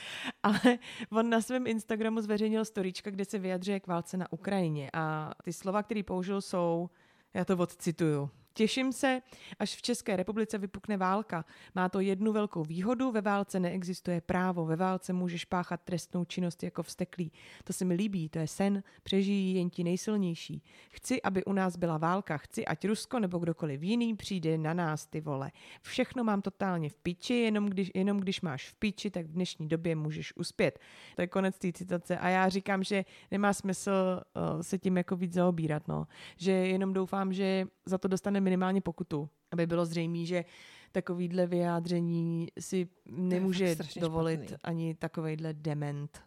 [0.44, 0.80] Ale
[1.12, 4.90] on na svém Instagramu zveřejnil storíčka, kde se vyjadřuje k válce na Ukrajině.
[4.94, 6.90] A ty slova, které použil, jsou,
[7.34, 8.30] já to odcituju.
[8.58, 9.22] Těším se,
[9.60, 11.46] až v České republice vypukne válka.
[11.76, 16.64] Má to jednu velkou výhodu, ve válce neexistuje právo, ve válce můžeš páchat trestnou činnost
[16.64, 17.32] jako vsteklý.
[17.64, 20.64] To se mi líbí, to je sen, přežijí jen ti nejsilnější.
[20.90, 25.06] Chci, aby u nás byla válka, chci, ať Rusko nebo kdokoliv jiný přijde na nás,
[25.06, 25.52] ty vole.
[25.82, 29.68] Všechno mám totálně v piči, jenom když, jenom když máš v piči, tak v dnešní
[29.68, 30.80] době můžeš uspět.
[31.16, 35.16] To je konec té citace a já říkám, že nemá smysl uh, se tím jako
[35.16, 36.08] víc zaobírat, no.
[36.38, 40.46] Že jenom doufám, že za to dostane minimálně pokutu, aby bylo zřejmé, že
[40.92, 44.58] takovýhle vyjádření si nemůže dovolit špatný.
[44.64, 46.22] ani takovejhle dement,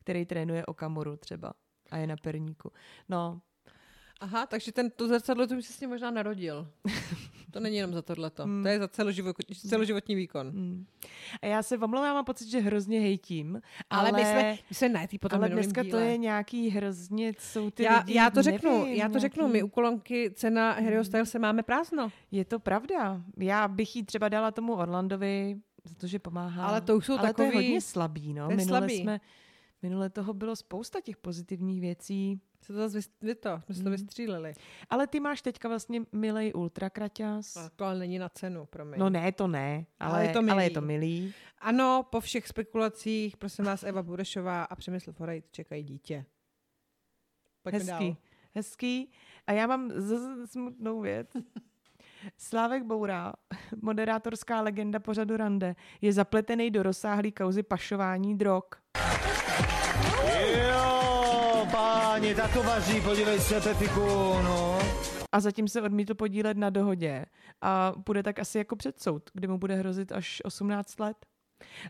[0.00, 1.52] který trénuje Okamoru třeba
[1.90, 2.72] a je na perníku.
[3.08, 3.40] No,
[4.20, 6.72] Aha, takže ten, to zrcadlo, to by se s ním možná narodil.
[7.56, 8.42] To není jenom za tohleto.
[8.44, 8.62] Hmm.
[8.62, 9.36] To je za celoživot,
[9.68, 10.46] celoživotní výkon.
[10.46, 10.86] mm.
[11.42, 14.88] A já se omlouvám, mám pocit, že hrozně hejtím, Ale, ale, my jsme, my jsme
[14.88, 15.98] najetý potom ale dneska díle.
[16.00, 19.48] to je nějaký hrozně, jsou ty já, lidi, já to řeknu, nevím, já to řeknu,
[19.48, 22.08] my u kolonky cena Harryho Stylese máme prázdno.
[22.30, 23.22] Je to pravda.
[23.36, 26.66] Já bych jí třeba dala tomu Orlandovi, za to, že pomáhá.
[26.66, 28.48] Ale to už jsou Ale to je takový- hodně slabý, no.
[28.48, 28.96] Minule slabý.
[28.96, 29.20] jsme
[29.82, 33.88] Minule toho bylo spousta těch pozitivních věcí, Se to zase vy to, jsme se to
[33.88, 33.96] Mhm.
[33.96, 34.52] vystříleli.
[34.90, 37.56] ale ty máš teďka vlastně milej ultrakraťas.
[37.56, 39.00] A To ale není na cenu, promiň.
[39.00, 40.74] No ne, to ne, ale, Ale je to ale je milý.
[40.74, 41.34] to milý.
[41.58, 46.24] Ano, po všech spekulacích, prosím vás, Eva Burešová a Přemysl Forejt čekají dítě.
[47.62, 48.16] Pojďme Hezký, dál.
[48.54, 49.10] hezký.
[49.46, 51.30] A já mám zase smutnou věc.
[52.38, 53.32] Slávek Boura,
[53.82, 58.64] moderátorská legenda pořadu Rande, je zapletený do rozsáhlé kauzy pašování drog.
[61.72, 64.00] Páni, tak to vaří, podívej se, Pepiku,
[64.42, 64.78] no.
[65.32, 67.24] A zatím se odmítl podílet na dohodě
[67.62, 71.16] a bude tak asi jako před soud, kdy mu bude hrozit až 18 let.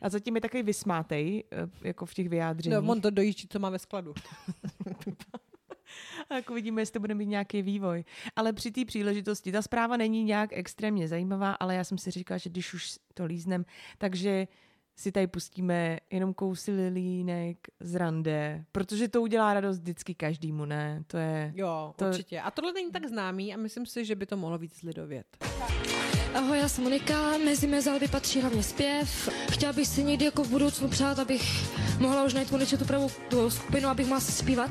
[0.03, 2.79] A zatím je takový vysmátej, eh, jako v těch vyjádřeních.
[2.79, 4.15] No, on to dojíždí, co má ve skladu.
[6.31, 8.05] A jako vidíme, jestli to bude mít nějaký vývoj.
[8.37, 12.39] Ale při té příležitosti, ta zpráva není nějak extrémně zajímavá, ale já jsem si říkala,
[12.39, 13.65] že když už to líznem,
[13.99, 14.49] takže
[14.99, 21.03] si tady pustíme jenom kousy lilínek z rande, protože to udělá radost vždycky každému, ne?
[21.07, 21.53] To je...
[21.57, 22.41] Jo, To- určitě.
[22.41, 25.27] A tohle není tak známý a myslím si, že by to mohlo víc lidovět.
[26.37, 29.29] Ahoj, já jsem Monika, mezi mé záliby patří hlavně zpěv.
[29.51, 31.43] Chtěla bych si někdy jako v budoucnu přát, abych
[31.99, 34.71] mohla už najít konečně tu pravou tu skupinu, abych mohla zpívat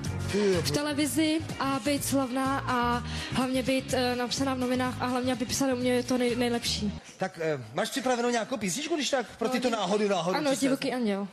[0.62, 5.46] v televizi a být slavná a hlavně být uh, napsaná v novinách a hlavně, aby
[5.46, 7.00] psali u mě to nej, nejlepší.
[7.18, 10.38] Tak eh, máš připravenou nějakou písničku, když tak pro tyto náhody, náhody?
[10.38, 11.28] Ano, divoký anděl.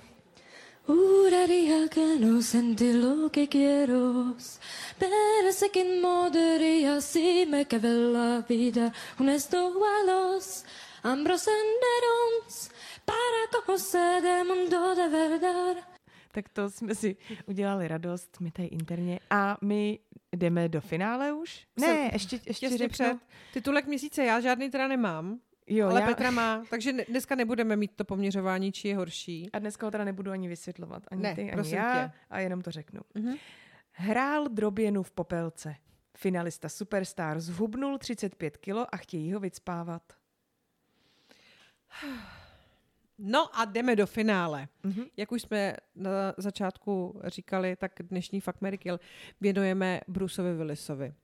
[0.87, 4.35] Juraría que no sentí lo que quiero,
[4.99, 8.93] pero sé que en modería sí me cabe la vida.
[11.39, 12.71] Senderos
[13.05, 15.77] para conocer el mundo de verdad.
[16.33, 17.17] Tak to jsme si
[17.47, 19.21] udělali radost, my tady interně.
[19.31, 19.99] A my
[20.37, 21.67] jdeme do finále už?
[21.81, 22.89] Ne, ještě, ještě řeknu.
[22.89, 23.17] před.
[23.53, 26.07] Titulek měsíce já žádný teda nemám, Jo, ale já...
[26.07, 29.51] Petra má, takže ne- dneska nebudeme mít to poměřování, či je horší.
[29.53, 31.03] A dneska ho teda nebudu ani vysvětlovat.
[31.11, 32.09] Ani Ne, ty, ani prosím já.
[32.09, 32.15] tě.
[32.31, 33.01] A jenom to řeknu.
[33.15, 33.35] Mhm.
[33.93, 35.75] Hrál droběnu v popelce.
[36.17, 40.03] Finalista Superstar zhubnul 35 kilo a chtějí ho vycpávat.
[43.19, 44.69] No a jdeme do finále.
[44.83, 45.05] Mhm.
[45.17, 49.01] Jak už jsme na začátku říkali, tak dnešní Fuck, Mary Kill
[49.41, 51.15] věnujeme Bruceovi Willisovi.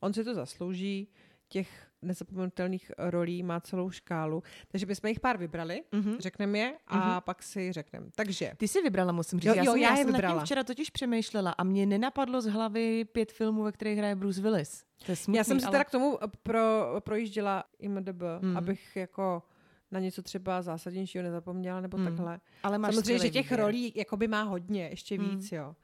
[0.00, 1.08] On si to zaslouží,
[1.50, 6.16] těch nezapomenutelných rolí má celou škálu, takže jsme jich pár vybrali, Mhm.
[6.18, 8.06] řekneme je a pak si řekneme.
[8.14, 9.48] Takže Ty jsi vybrala, musím říct.
[9.48, 10.44] Jo, já jo, jsem, já je jsem nad tím vybrala.
[10.44, 14.84] včera totiž přemýšlela a mě nenapadlo z hlavy pět filmů, ve kterých hraje Bruce Willis.
[15.06, 15.72] To je smutný, já jsem si ale...
[15.72, 16.60] teda k tomu pro,
[17.00, 18.56] projížděla IMDB, Mhm.
[18.56, 19.42] abych jako
[19.90, 22.06] na něco třeba zásadnějšího nezapomněla, nebo Mhm.
[22.06, 22.40] takhle.
[22.62, 23.60] ale máš Samozřejmě, že těch výběr.
[23.60, 25.30] rolí jakoby má hodně, ještě Mhm.
[25.30, 25.74] víc, jo.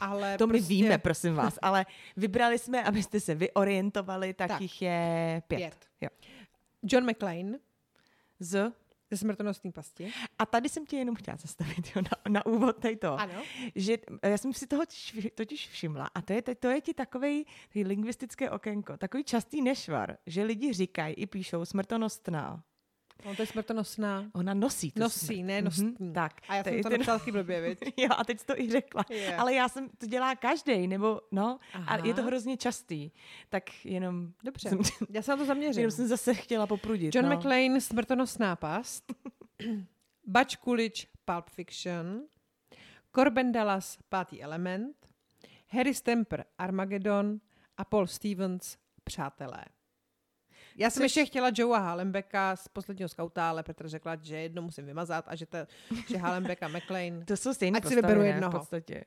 [0.00, 4.60] Ale To my prostě víme, prosím vás, ale vybrali jsme, abyste se vyorientovali, tak, Tak.
[4.60, 5.58] jich je pět.
[5.58, 5.76] Pět.
[6.00, 6.08] Jo.
[6.82, 7.58] John McClane
[8.40, 8.72] Z.
[9.10, 10.12] ze smrtonosné pasti.
[10.38, 12.10] A tady jsem tě jenom chtěla zastavit jo, na,
[12.40, 13.20] na úvod tady to.
[13.20, 13.42] Ano.
[13.74, 14.82] že já jsem si toho
[15.34, 20.42] totiž všimla a to je, to je ti takový lingvistické okénko, takový častý nešvar, že
[20.44, 22.62] lidi říkají i píšou smrtonostná.
[23.24, 24.30] No, to je smrtonosná.
[24.32, 25.46] Ona nosí tu Nosí, smrt.
[25.46, 26.12] ne Mhm, nosní.
[26.14, 26.32] Tak.
[26.48, 27.78] A já to jsem je to napsala taky blbě, viď?
[27.96, 29.04] Jo, a teď jsi to i řekla.
[29.10, 29.36] Je.
[29.36, 31.94] Ale já jsem, to dělá každý, nebo no, Aha.
[31.96, 33.10] a je to hrozně častý.
[33.48, 34.78] Tak jenom, Dobře, jsem,
[35.10, 35.80] já se na to zaměřím.
[35.80, 37.14] jenom jsem zase chtěla poprudit.
[37.14, 37.36] John no.
[37.36, 39.12] McClane, smrtonosná past.
[40.26, 42.22] Butch Coolidge, Pulp Fiction.
[43.14, 44.96] Corbin Dallas, Pátý element.
[45.68, 47.40] Harry Stemper, Armageddon.
[47.76, 49.64] A Paul Stevens, Přátelé.
[50.76, 54.62] Já jsem Což- ještě chtěla Joea Hallenbecka z posledního skauta, ale Petr řekla, že jedno
[54.62, 55.58] musím vymazat a že, to,
[56.08, 57.24] že Hallenbeck a McLean.
[57.24, 58.50] To jsou stejné Ať si postavy, vyberu jednoho.
[58.50, 59.04] v podstatě.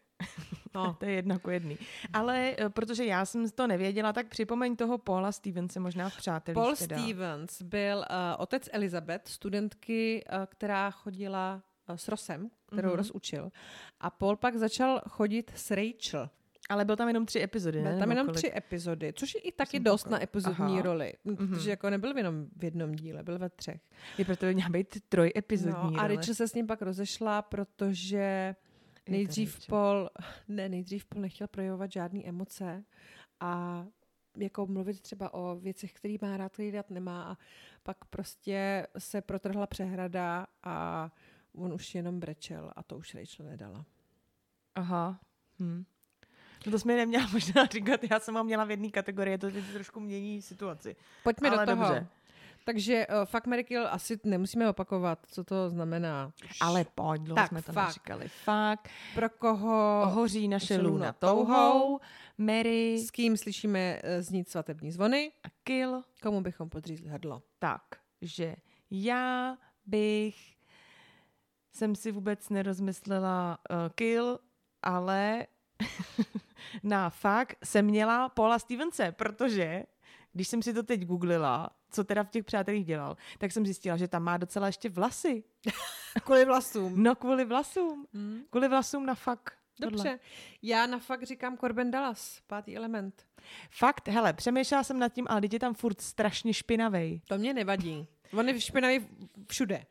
[0.76, 1.78] No, To je jedna ku jedný.
[2.14, 6.56] Ale eh, protože já jsem to nevěděla, tak připomeň toho Paula Stevense možná v Přátelích.
[6.56, 6.98] Paul teda.
[6.98, 8.06] Stevens byl uh,
[8.38, 12.92] otec Elizabeth, studentky, uh, která chodila uh, s Rosem, kterou Mhm.
[12.94, 12.98] mm-hmm.
[12.98, 13.52] Ross učil.
[14.00, 16.30] A Paul pak začal chodit s Rachel.
[16.70, 17.90] Ale byl tam jenom tři epizody, ne?
[17.90, 18.38] Byl tam jenom kolik?
[18.38, 20.82] tři epizody, což je i taky Jsem dost na epizodní Aha.
[20.82, 21.14] roli.
[21.24, 21.36] Mhm.
[21.36, 23.82] Protože jako nebyl jenom v jednom díle, byl ve třech.
[24.18, 26.08] Je proto by měla být trojepizodní No, a.
[26.08, 28.56] Rachel se s ním pak rozešla, protože
[29.10, 29.68] nejdřív.
[29.68, 30.10] Paul,
[30.48, 32.84] ne, nejdřív Paul nechtěl projevovat žádný emoce
[33.40, 33.86] a
[34.38, 37.38] jako mluvit třeba o věcech, který má rád, který rád nemá a
[37.84, 41.10] pak prostě se protrhla přehrada a
[41.56, 43.86] on už jenom brečel a to už Rachel nedala.
[44.76, 45.20] Aha.
[45.60, 45.84] Hm.
[46.68, 49.64] No to jsme neměla možná říkat, já jsem ho měla v jedné kategorii, to teď
[49.74, 50.96] trošku mění situaci.
[51.24, 51.84] Pojďme Ale do toho.
[51.86, 52.08] dobře.
[52.66, 56.32] Takže uh, fuck, Mary Kill asi nemusíme opakovat, co to znamená.
[56.62, 57.88] Ale pojď, dlouho Tak, jsme to fakt.
[57.88, 58.28] neříkali.
[58.28, 58.90] Fakt.
[59.16, 62.00] Pro koho, Hoří naše luna touhou,
[62.38, 66.02] Mary s kým slyšíme eh, znít svatební zvony, a Kill.
[66.22, 67.44] komu bychom podřízli hrdlo.
[67.60, 67.82] Tak,
[68.22, 68.56] že
[68.92, 70.36] já bych
[71.74, 74.40] jsem si vůbec nerozmyslela uh, Kill,
[74.84, 75.48] ale
[76.84, 79.84] na fakt jsem měla Paula Stevense, protože
[80.34, 83.98] když jsem si to teď googlila, co teda v těch přátelích dělal, tak jsem zjistila,
[83.98, 85.44] že tam má docela ještě vlasy.
[86.24, 87.04] Kvůli vlasům.
[87.04, 88.08] No kvůli vlasům.
[88.14, 88.42] Hmm.
[88.50, 89.54] Kvůli vlasům na fakt.
[89.80, 90.20] Dobře.
[90.62, 93.26] Já na fakt říkám Corbin Dallas, pátý element.
[93.70, 97.22] Fakt, hele, přemýšlela jsem nad tím, ale teď je tam furt strašně špinavej.
[97.28, 98.08] To mě nevadí.
[98.34, 99.08] On je špinavý
[99.52, 99.86] všude.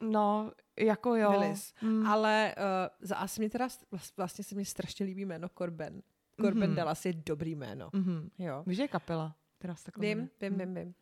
[0.00, 1.30] No, jako jo.
[1.30, 1.74] Willis.
[1.82, 2.06] Mm.
[2.06, 2.62] Ale uh,
[3.00, 6.02] za asi mě teda vlast- vlastně se mi strašně líbí jméno Corben.
[6.40, 6.76] Corben Mhm.
[6.76, 7.90] Dallas je dobrý jméno.
[7.92, 8.30] Mhm.
[8.38, 8.62] Jo.
[8.66, 9.36] Víš, že je kapela?
[9.74, 10.64] Se takhle Vím, jmenuje?
[10.66, 10.94] vím, vím,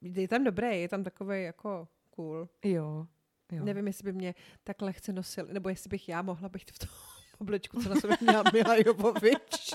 [0.00, 0.16] vím.
[0.22, 2.48] Je tam dobrý, je tam takový jako cool.
[2.64, 3.06] Jo.
[3.52, 3.64] jo.
[3.64, 6.88] Nevím, jestli by mě tak lehce nosil, nebo jestli bych já mohla být v tom
[7.38, 9.74] oblečku, co na sobě měla Mila Jovovič.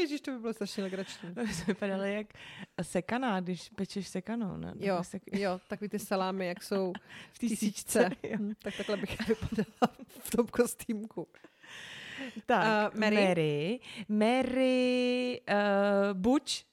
[0.00, 1.34] Ježíš, to by bylo strašně legrační.
[1.34, 2.26] To jsme vypadaly jak
[2.82, 4.56] sekaná, když pečeš sekanou.
[4.56, 4.72] Ne?
[4.78, 5.22] Jo, Sek...
[5.32, 6.92] jo, takový ty salámy, jak jsou
[7.32, 8.10] v tisíčce.
[8.22, 8.36] jo.
[8.38, 11.28] Hm, tak takhle bych vypadala v tom kostýmku.
[12.46, 13.16] Tak, Uh, Mary?
[13.28, 13.80] Mary.
[14.08, 16.64] Mary uh, Buč.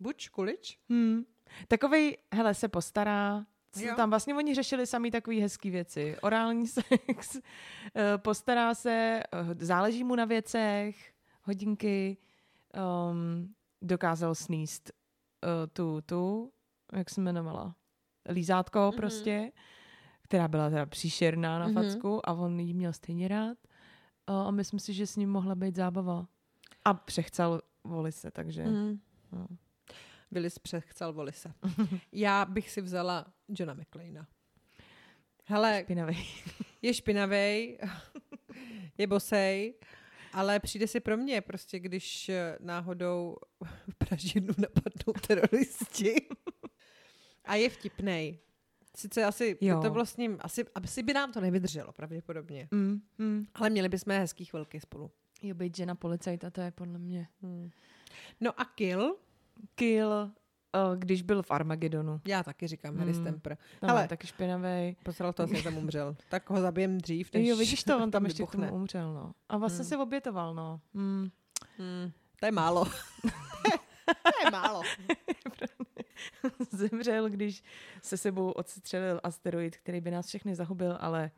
[0.00, 0.78] Buč, kulič?
[0.90, 1.24] Hmm.
[1.68, 3.46] Takovej, hele, se postará.
[3.80, 3.94] Jo.
[3.96, 6.16] tam vlastně oni řešili sami takové hezké věci.
[6.22, 9.22] Orální sex, eh, postará se,
[9.58, 10.96] záleží mu na věcech,
[11.44, 12.16] hodinky,
[13.10, 14.90] um, dokázal sníst
[15.44, 16.52] uh, tu, tu,
[16.92, 17.76] jak se jmenovala,
[18.30, 18.88] lízátko Mhm.
[18.90, 18.96] mm-hmm.
[18.96, 19.52] prostě,
[20.22, 21.76] která byla teda příšerná na Mhm.
[21.76, 21.84] mm-hmm.
[21.92, 23.58] facku a on jí měl stejně rád.
[24.30, 26.26] Uh, a myslím si, že s ním mohla být zábava.
[26.84, 27.60] A přechcel
[28.10, 28.64] se, takže...
[28.64, 29.00] Mm.
[29.32, 29.46] No.
[30.30, 31.52] Willis přechcel Volise.
[32.12, 34.26] Já bych si vzala Johna McClaina.
[35.44, 36.26] Hele, Špinavý.
[36.82, 37.78] je špinavej,
[38.98, 39.74] je bosej,
[40.34, 43.36] ale přijde si pro mě prostě, když eh, náhodou
[43.98, 46.14] Pražinu napadnou teroristi.
[47.44, 48.38] A je vtipnej.
[48.96, 49.80] Sice asi, Jo.
[49.82, 52.68] to bylo s ním, asi, asi by nám to nevydrželo pravděpodobně.
[52.70, 53.46] Mm, mm.
[53.54, 55.10] Ale měli bychom hezký chvilky spolu.
[55.42, 57.28] Jo, být žena policajta, to je podle mě.
[57.42, 57.70] Hmm.
[58.40, 59.16] No a Kill,
[59.74, 60.30] Kill,
[60.96, 62.20] když byl v Armagedonu.
[62.26, 63.22] já taky říkám Harry Hmm.
[63.22, 63.58] Stemper.
[63.80, 64.02] Tam Hele.
[64.02, 64.96] je taky špinavý.
[65.02, 66.16] Posral to asi tam umřel.
[66.28, 68.66] Tak ho zabijem dřív, než Jo, vidíš to, on tam ještě k vybuchne.
[68.68, 69.32] tomu umřel, no.
[69.48, 69.88] A vlastně Hmm.
[69.88, 70.80] se obětoval, no.
[70.94, 71.28] Hmm.
[71.78, 72.84] Hmm, to je málo.
[74.06, 74.82] to je málo.
[76.70, 77.62] Zemřel, když
[78.02, 81.30] se sebou odstřelil asteroid, který by nás všechny zahubil, ale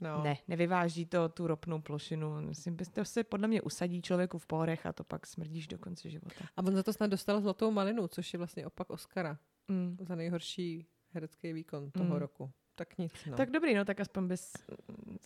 [0.00, 0.22] No.
[0.24, 2.40] ne, nevyváží to tu ropnou plošinu.
[2.40, 5.78] Myslím, že to se podle mě usadí člověku v pórech a to pak smrdíš do
[5.78, 6.44] konce života.
[6.56, 9.38] A on za to snad dostal zlatou malinu, což je vlastně opak Oscara
[9.68, 9.96] Mm.
[10.00, 12.12] za nejhorší herecký výkon toho Mm.
[12.16, 12.50] roku.
[12.74, 13.36] Tak nic, no.
[13.36, 14.52] Tak dobrý, no, tak aspoň bys...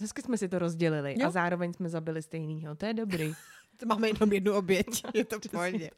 [0.00, 1.26] Hezky jsme si to rozdělili Jo.
[1.26, 2.74] a zároveň jsme zabili stejnýho.
[2.74, 3.32] To je dobrý.
[3.86, 5.02] Máme jenom jednu oběť.
[5.14, 5.90] je to v pohodě.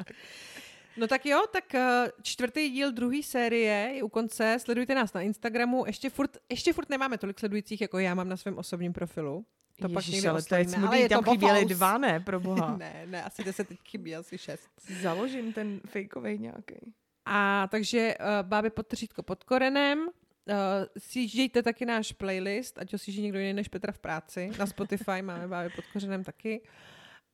[0.97, 4.59] No tak jo, tak eh, čtvrtý díl druhé série je u konce.
[4.61, 5.87] Sledujte nás na Instagramu.
[5.87, 9.47] Ještě furt, ještě furt nemáme tolik sledujících, jako já mám na svém osobním profilu.
[9.81, 12.77] To pak Ježiš, někdy ale to je smutný, tam chyběly dva, ne, pro boha.
[12.79, 14.69] ne, ne, asi deset teď chybí, asi šest.
[15.03, 16.95] Založím ten fejkovej nějaký.
[17.25, 18.87] A takže uh, Báby pod
[19.25, 19.99] pod korenem.
[19.99, 20.55] Uh,
[20.99, 24.51] sjíždějte taky náš playlist, ať ho sjíždí někdo jiný než Petra v práci.
[24.59, 26.61] Na Spotify máme Báby pod kořenem taky.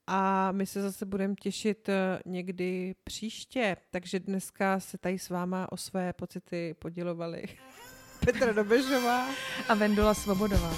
[0.06, 3.76] A my se zase budeme těšit eh, někdy příště.
[3.90, 7.44] Takže dneska se tady s váma o své pocity podělovali
[8.24, 9.26] Petra Dobežová.
[9.68, 10.74] A Vendula Svobodová.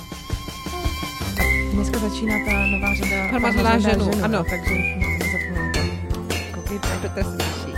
[1.73, 4.45] Dneska začíná ta nová řada Farma hledá ženu, ano.
[4.51, 5.81] takže nezapomínejte.
[6.55, 6.89] Koukejte.
[7.03, 7.74] Petr se těší.